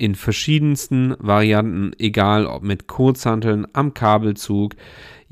[0.00, 4.74] in verschiedensten Varianten, egal ob mit Kurzhanteln, am Kabelzug.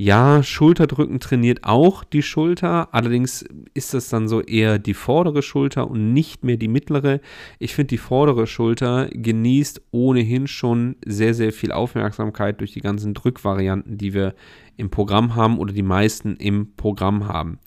[0.00, 3.44] Ja, Schulterdrücken trainiert auch die Schulter, allerdings
[3.74, 7.20] ist das dann so eher die vordere Schulter und nicht mehr die mittlere.
[7.58, 13.12] Ich finde, die vordere Schulter genießt ohnehin schon sehr, sehr viel Aufmerksamkeit durch die ganzen
[13.12, 14.36] Drückvarianten, die wir
[14.76, 17.58] im Programm haben oder die meisten im Programm haben.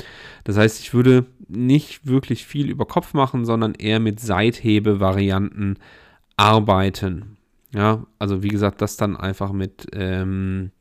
[0.45, 5.75] Das heißt, ich würde nicht wirklich viel über Kopf machen, sondern eher mit Seithebe-Varianten
[6.38, 7.36] arbeiten.
[7.75, 10.71] Ja, also wie gesagt, das dann einfach mit ähm,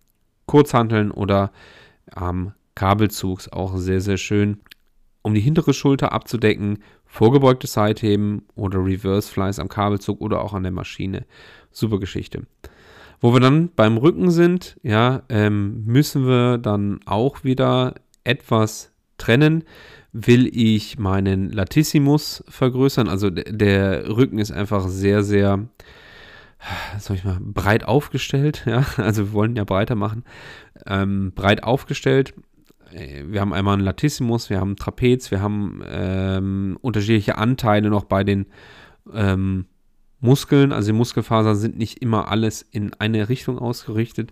[0.51, 1.53] Kurzhanteln oder
[2.11, 4.59] am Kabelzugs auch sehr, sehr schön.
[5.23, 10.65] Um die hintere Schulter abzudecken, vorgebeugte Seitheben oder Reverse Flies am Kabelzug oder auch an
[10.65, 11.25] der Maschine.
[11.71, 12.47] Super Geschichte.
[13.21, 17.95] Wo wir dann beim Rücken sind, ja, ähm, müssen wir dann auch wieder
[18.25, 19.63] etwas trennen
[20.13, 23.09] will ich meinen Latissimus vergrößern.
[23.09, 25.69] Also der Rücken ist einfach sehr, sehr,
[26.99, 28.65] soll ich mal, breit aufgestellt.
[28.71, 30.25] Ja, also wir wollen ja breiter machen.
[30.87, 32.35] Ähm, breit aufgestellt.
[32.93, 38.05] Äh, wir haben einmal einen Latissimus, wir haben Trapez, wir haben ähm, unterschiedliche Anteile noch
[38.05, 38.47] bei den
[39.13, 39.67] ähm,
[40.21, 40.73] Muskeln.
[40.73, 44.31] Also die Muskelfasern sind nicht immer alles in eine Richtung ausgerichtet.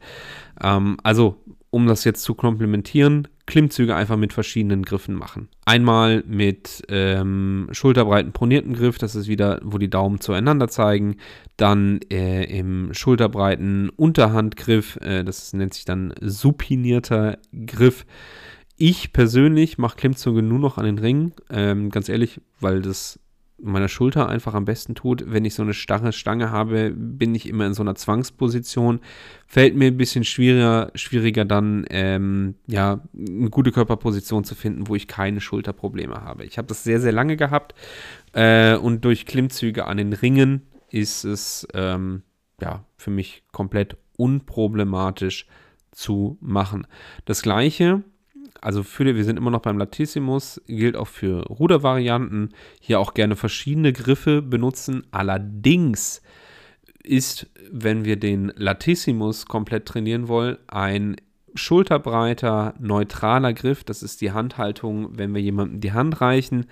[0.63, 5.49] Ähm, also um das jetzt zu komplementieren, Klimmzüge einfach mit verschiedenen Griffen machen.
[5.65, 11.17] Einmal mit ähm, schulterbreiten pronierten Griff, das ist wieder, wo die Daumen zueinander zeigen.
[11.57, 18.05] Dann äh, im schulterbreiten Unterhandgriff, äh, das nennt sich dann supinierter Griff.
[18.77, 23.19] Ich persönlich mache Klimmzüge nur noch an den Ringen, ähm, ganz ehrlich, weil das
[23.61, 25.25] meiner Schulter einfach am besten tut.
[25.27, 29.01] Wenn ich so eine starre Stange habe, bin ich immer in so einer Zwangsposition.
[29.47, 34.95] Fällt mir ein bisschen schwieriger, schwieriger dann, ähm, ja, eine gute Körperposition zu finden, wo
[34.95, 36.45] ich keine Schulterprobleme habe.
[36.45, 37.75] Ich habe das sehr, sehr lange gehabt
[38.33, 42.23] äh, und durch Klimmzüge an den Ringen ist es, ähm,
[42.61, 45.47] ja, für mich komplett unproblematisch
[45.91, 46.87] zu machen.
[47.25, 48.03] Das gleiche
[48.61, 52.55] also für, wir sind immer noch beim Latissimus, gilt auch für Rudervarianten.
[52.81, 55.07] Hier auch gerne verschiedene Griffe benutzen.
[55.11, 56.23] Allerdings
[57.03, 61.17] ist, wenn wir den Latissimus komplett trainieren wollen, ein
[61.55, 63.85] schulterbreiter, neutraler Griff.
[63.85, 66.67] Das ist die Handhaltung, wenn wir jemandem die Hand reichen.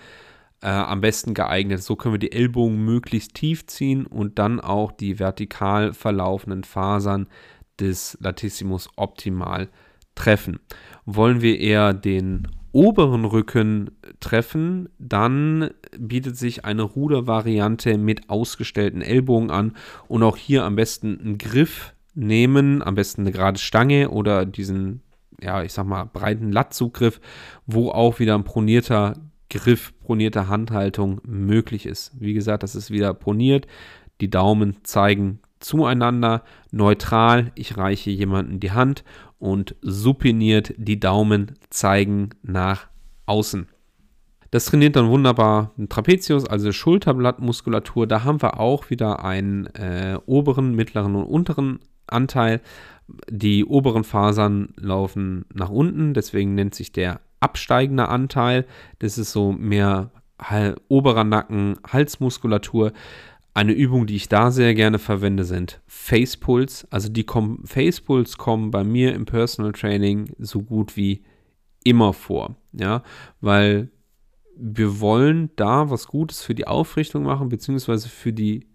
[0.62, 1.82] Äh, am besten geeignet.
[1.82, 7.28] So können wir die Ellbogen möglichst tief ziehen und dann auch die vertikal verlaufenden Fasern
[7.78, 9.68] des Latissimus optimal
[10.14, 10.58] treffen.
[11.06, 13.90] Wollen wir eher den oberen Rücken
[14.20, 19.72] treffen, dann bietet sich eine Rudervariante mit ausgestellten Ellbogen an
[20.08, 25.00] und auch hier am besten einen Griff nehmen, am besten eine gerade Stange oder diesen,
[25.40, 27.18] ja, ich sag mal, breiten Lattzugriff,
[27.64, 29.14] wo auch wieder ein pronierter
[29.48, 32.12] Griff, pronierte Handhaltung möglich ist.
[32.20, 33.66] Wie gesagt, das ist wieder proniert.
[34.20, 36.42] Die Daumen zeigen zueinander,
[36.72, 37.52] neutral.
[37.54, 39.04] Ich reiche jemanden die Hand
[39.38, 40.74] und supiniert.
[40.76, 42.88] Die Daumen zeigen nach
[43.26, 43.68] außen.
[44.50, 48.06] Das trainiert dann wunderbar den Trapezius, also Schulterblattmuskulatur.
[48.06, 52.60] Da haben wir auch wieder einen äh, oberen, mittleren und unteren Anteil.
[53.28, 58.66] Die oberen Fasern laufen nach unten, deswegen nennt sich der absteigende Anteil.
[58.98, 60.10] Das ist so mehr
[60.88, 62.92] oberer Nacken, Halsmuskulatur.
[63.56, 66.86] Eine Übung, die ich da sehr gerne verwende, sind Face Pulls.
[66.90, 71.24] Also die kommen, Face Pulls kommen bei mir im Personal Training so gut wie
[71.82, 72.56] immer vor.
[72.72, 73.02] Ja,
[73.40, 73.88] weil
[74.58, 78.66] wir wollen da was Gutes für die Aufrichtung machen, beziehungsweise für die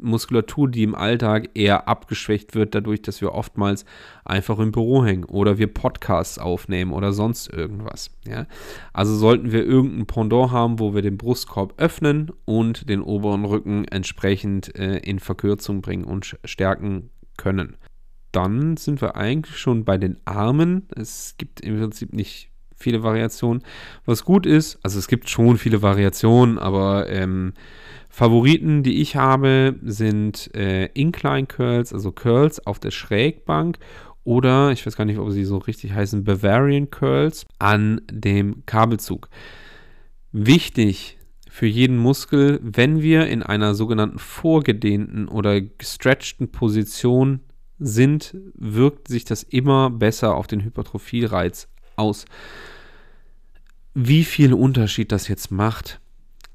[0.00, 3.84] Muskulatur, die im Alltag eher abgeschwächt wird, dadurch, dass wir oftmals
[4.24, 8.10] einfach im Büro hängen oder wir Podcasts aufnehmen oder sonst irgendwas.
[8.26, 8.46] Ja?
[8.92, 13.84] Also sollten wir irgendein Pendant haben, wo wir den Brustkorb öffnen und den oberen Rücken
[13.86, 17.76] entsprechend äh, in Verkürzung bringen und stärken können.
[18.32, 20.88] Dann sind wir eigentlich schon bei den Armen.
[20.96, 23.62] Es gibt im Prinzip nicht viele Variationen.
[24.04, 27.54] Was gut ist, also es gibt schon viele Variationen, aber ähm,
[28.14, 33.80] Favoriten, die ich habe, sind äh, Incline Curls, also Curls auf der Schrägbank
[34.22, 39.30] oder, ich weiß gar nicht, ob sie so richtig heißen, Bavarian Curls an dem Kabelzug.
[40.30, 41.18] Wichtig
[41.50, 47.40] für jeden Muskel, wenn wir in einer sogenannten vorgedehnten oder gestretchten Position
[47.80, 52.26] sind, wirkt sich das immer besser auf den Hypertrophie-Reiz aus.
[53.92, 56.00] Wie viel Unterschied das jetzt macht,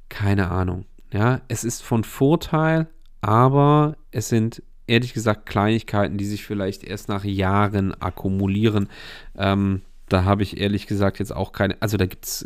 [0.08, 0.86] keine Ahnung.
[1.12, 2.88] Ja, es ist von Vorteil,
[3.22, 8.90] aber es sind ehrlich gesagt Kleinigkeiten, die sich vielleicht erst nach Jahren akkumulieren.
[9.38, 12.46] Ähm, da habe ich ehrlich gesagt jetzt auch keine, also da gibt es,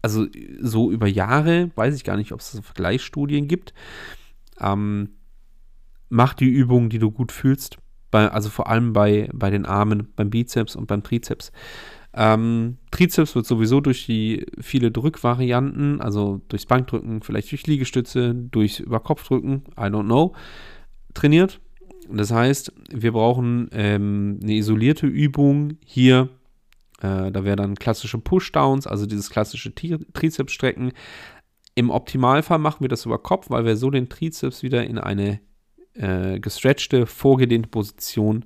[0.00, 0.26] also
[0.60, 3.74] so über Jahre, weiß ich gar nicht, ob es Vergleichsstudien gibt.
[4.58, 5.10] Ähm,
[6.08, 7.78] mach die Übungen, die du gut fühlst.
[8.10, 11.52] Bei, also vor allem bei, bei den Armen, beim Bizeps und beim Trizeps.
[12.14, 18.80] Ähm, Trizeps wird sowieso durch die viele Drückvarianten, also durchs Bankdrücken, vielleicht durch Liegestütze, durch
[18.80, 20.34] Überkopfdrücken, I don't know,
[21.14, 21.60] trainiert.
[22.10, 26.28] Das heißt, wir brauchen ähm, eine isolierte Übung hier.
[27.00, 30.92] Äh, da wäre dann klassische Pushdowns, also dieses klassische Trizepsstrecken.
[31.74, 35.40] Im Optimalfall machen wir das über Kopf, weil wir so den Trizeps wieder in eine
[35.94, 38.44] äh, gestretchte, vorgedehnte Position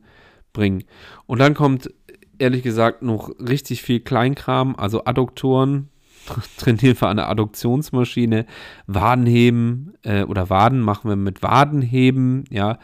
[0.52, 0.84] bringen.
[1.26, 1.90] Und dann kommt
[2.38, 5.88] ehrlich gesagt noch richtig viel Kleinkram, also Adduktoren.
[6.58, 8.46] Trainieren wir an der Adduktionsmaschine.
[8.86, 12.78] Wadenheben äh, oder Waden machen wir mit Wadenheben, ja.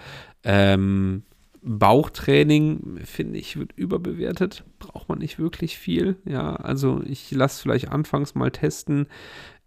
[0.45, 1.23] Ähm,
[1.65, 4.65] Bauchtraining, finde ich, wird überbewertet.
[4.81, 6.17] Braucht man nicht wirklich viel.
[6.25, 9.07] Ja, also ich lasse vielleicht anfangs mal testen,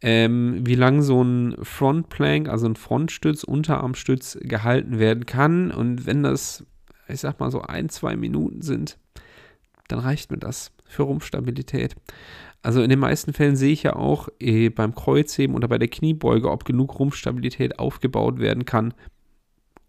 [0.02, 5.72] ähm, wie lang so ein Frontplank, also ein Frontstütz, Unterarmstütz gehalten werden kann.
[5.72, 6.66] Und wenn das,
[7.08, 8.98] ich sag mal so ein, zwei Minuten sind,
[9.88, 11.96] dann reicht mir das für Rumpfstabilität.
[12.62, 15.88] Also in den meisten Fällen sehe ich ja auch eh, beim Kreuzheben oder bei der
[15.88, 18.94] Kniebeuge, ob genug Rumpfstabilität aufgebaut werden kann.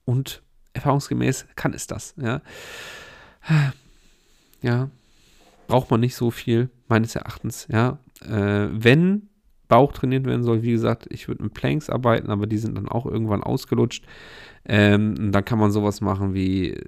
[0.05, 0.43] Und
[0.75, 2.15] erfahrungsgemäß kann es das.
[2.21, 2.43] Ja,
[4.63, 4.91] ja.
[5.69, 7.67] braucht man nicht so viel, meines Erachtens.
[7.71, 9.31] Ja, äh, wenn
[9.69, 12.89] Bauch trainiert werden soll, wie gesagt, ich würde mit Planks arbeiten, aber die sind dann
[12.89, 14.05] auch irgendwann ausgelutscht.
[14.65, 16.79] Ähm, dann kann man sowas machen wie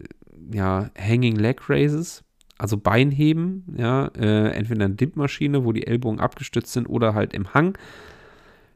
[0.52, 2.24] ja, Hanging Leg Raises
[2.58, 7.54] also Beinheben, ja, äh, entweder eine Dip-Maschine, wo die Ellbogen abgestützt sind oder halt im
[7.54, 7.78] Hang.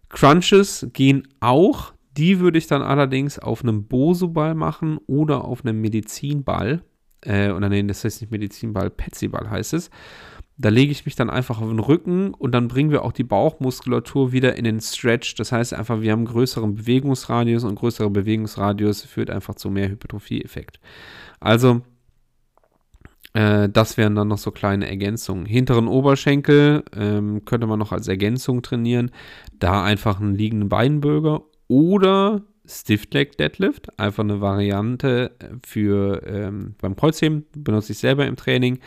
[0.09, 5.81] Crunches gehen auch, die würde ich dann allerdings auf einem Bosu-Ball machen oder auf einem
[5.81, 6.83] Medizinball.
[7.23, 9.91] Äh, oder nein, das heißt nicht Medizinball, Petsyball heißt es.
[10.59, 13.25] Da lege ich mich dann einfach auf den Rücken und dann bringen wir auch die
[13.25, 15.35] Bauchmuskulatur wieder in den Stretch.
[15.35, 19.89] Das heißt einfach, wir haben einen größeren Bewegungsradius und größerer Bewegungsradius führt einfach zu mehr
[19.89, 20.79] Hypertrophie-Effekt.
[21.41, 21.81] Also
[23.35, 25.47] äh, das wären dann noch so kleine Ergänzungen.
[25.47, 29.11] Hinteren Oberschenkel ähm, könnte man noch als Ergänzung trainieren.
[29.59, 33.99] Da einfach einen liegenden Beinbürger oder Stiff Leg Deadlift.
[33.99, 35.33] Einfach eine Variante
[35.67, 37.47] für ähm, beim Kreuzheben.
[37.57, 38.79] Benutze ich selber im Training.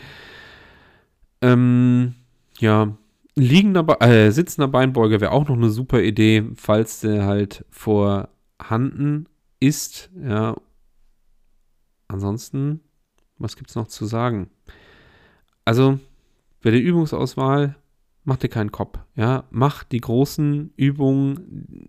[1.42, 2.14] Ähm,
[2.58, 2.96] ja,
[3.34, 9.26] liegender, äh, sitzender Beinbeuger wäre auch noch eine super Idee, falls der halt vorhanden
[9.60, 10.10] ist.
[10.22, 10.56] Ja.
[12.08, 12.80] Ansonsten
[13.38, 14.50] was gibt es noch zu sagen?
[15.64, 15.98] Also,
[16.62, 17.76] bei der Übungsauswahl,
[18.24, 18.98] mach dir keinen Kopf.
[19.14, 21.88] Ja, mach die großen Übungen.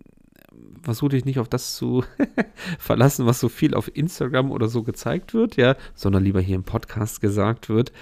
[0.82, 2.04] Versuch dich nicht auf das zu
[2.78, 6.64] verlassen, was so viel auf Instagram oder so gezeigt wird, ja, sondern lieber hier im
[6.64, 7.92] Podcast gesagt wird.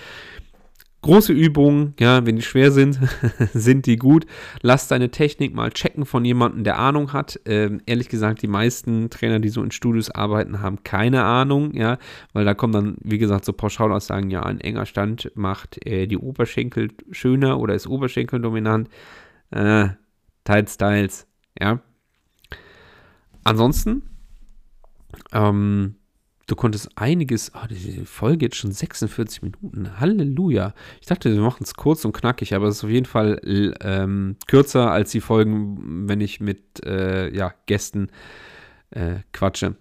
[1.06, 2.98] Große Übungen, ja, wenn die schwer sind,
[3.52, 4.26] sind die gut.
[4.62, 7.38] Lass deine Technik mal checken von jemandem, der Ahnung hat.
[7.44, 11.98] Ähm, ehrlich gesagt, die meisten Trainer, die so in Studios arbeiten, haben keine Ahnung, ja,
[12.32, 16.18] weil da kommen dann, wie gesagt, so Pauschalaussagen, ja, ein enger Stand macht äh, die
[16.18, 18.88] Oberschenkel schöner oder ist Oberschenkel dominant.
[19.52, 19.90] Äh,
[20.42, 21.28] teils, teils,
[21.60, 21.80] ja.
[23.44, 24.02] Ansonsten,
[25.32, 25.95] ähm,
[26.46, 27.50] Du konntest einiges.
[27.54, 29.98] Oh, die Folge jetzt schon 46 Minuten.
[29.98, 30.74] Halleluja.
[31.00, 33.40] Ich dachte, wir machen es kurz und knackig, aber es ist auf jeden Fall
[33.80, 38.10] ähm, kürzer als die Folgen, wenn ich mit äh, ja, Gästen
[38.90, 39.74] äh, quatsche.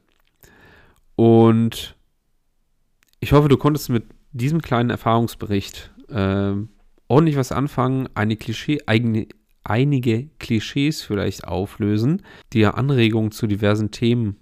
[1.15, 1.95] Und
[3.19, 6.53] ich hoffe, du konntest mit diesem kleinen Erfahrungsbericht äh,
[7.07, 9.27] ordentlich was anfangen, eine Klischee, eigene,
[9.63, 14.37] einige Klischees vielleicht auflösen, die ja Anregungen zu diversen Themen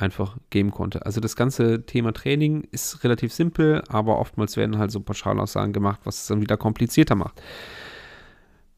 [0.00, 1.04] einfach geben konnte.
[1.06, 6.00] Also das ganze Thema Training ist relativ simpel, aber oftmals werden halt so Pauschalaussagen gemacht,
[6.04, 7.40] was es dann wieder komplizierter macht.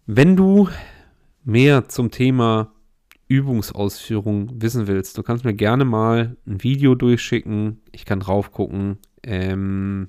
[0.07, 0.68] Wenn du
[1.45, 2.73] mehr zum Thema
[3.29, 7.81] Übungsausführung wissen willst, du kannst mir gerne mal ein Video durchschicken.
[7.93, 10.09] Ich kann drauf gucken, ähm,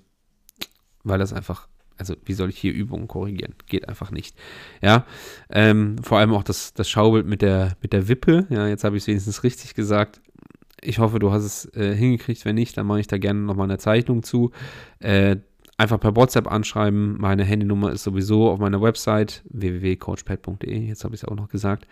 [1.03, 3.55] weil das einfach, also wie soll ich hier Übungen korrigieren?
[3.67, 4.35] Geht einfach nicht.
[4.81, 5.05] Ja,
[5.49, 8.45] ähm, vor allem auch das, das Schaubild mit der, mit der Wippe.
[8.49, 10.21] Ja, jetzt habe ich es wenigstens richtig gesagt.
[10.83, 12.45] Ich hoffe, du hast es äh, hingekriegt.
[12.45, 14.51] Wenn nicht, dann mache ich da gerne nochmal eine Zeichnung zu.
[14.99, 15.37] Äh,
[15.77, 17.17] einfach per WhatsApp anschreiben.
[17.19, 20.87] Meine Handynummer ist sowieso auf meiner Website www.coachpad.de.
[20.87, 21.87] Jetzt habe ich es auch noch gesagt.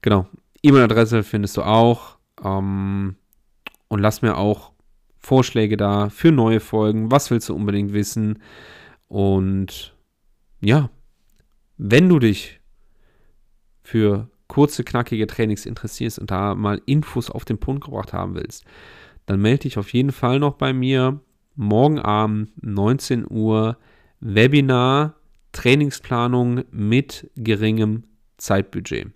[0.00, 0.26] Genau.
[0.62, 2.16] E-Mail-Adresse findest du auch.
[2.42, 3.16] Ähm,
[3.88, 4.72] und lass mir auch
[5.18, 7.10] Vorschläge da für neue Folgen.
[7.10, 8.42] Was willst du unbedingt wissen?
[9.08, 9.94] Und
[10.60, 10.90] ja,
[11.76, 12.60] wenn du dich
[13.82, 18.66] für kurze, knackige Trainings interessierst und da mal Infos auf den Punkt gebracht haben willst,
[19.24, 21.20] dann melde dich auf jeden Fall noch bei mir.
[21.54, 23.78] Morgen Abend, 19 Uhr,
[24.20, 25.14] Webinar,
[25.52, 28.04] Trainingsplanung mit geringem
[28.36, 29.12] Zeitbudget.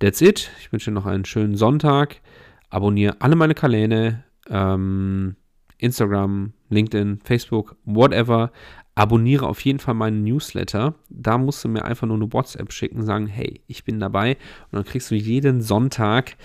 [0.00, 0.50] That's it.
[0.58, 2.22] Ich wünsche dir noch einen schönen Sonntag.
[2.70, 4.24] Abonniere alle meine Kanäle.
[4.48, 5.36] Ähm,
[5.78, 8.50] Instagram, LinkedIn, Facebook, whatever
[8.94, 10.94] abonniere auf jeden Fall meinen Newsletter.
[11.08, 14.36] Da musst du mir einfach nur eine WhatsApp schicken, sagen, hey, ich bin dabei.
[14.70, 16.36] Und dann kriegst du jeden Sonntag,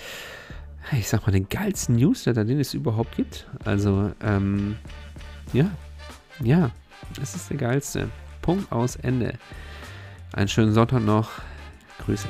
[0.91, 3.47] ich sag mal, den geilsten Newsletter, den es überhaupt gibt.
[3.65, 4.77] Also, ähm,
[5.53, 5.69] ja,
[6.41, 6.71] ja,
[7.17, 8.09] das ist der geilste.
[8.41, 9.33] Punkt aus Ende.
[10.33, 11.31] Einen schönen Sonntag noch.
[12.05, 12.27] Grüße.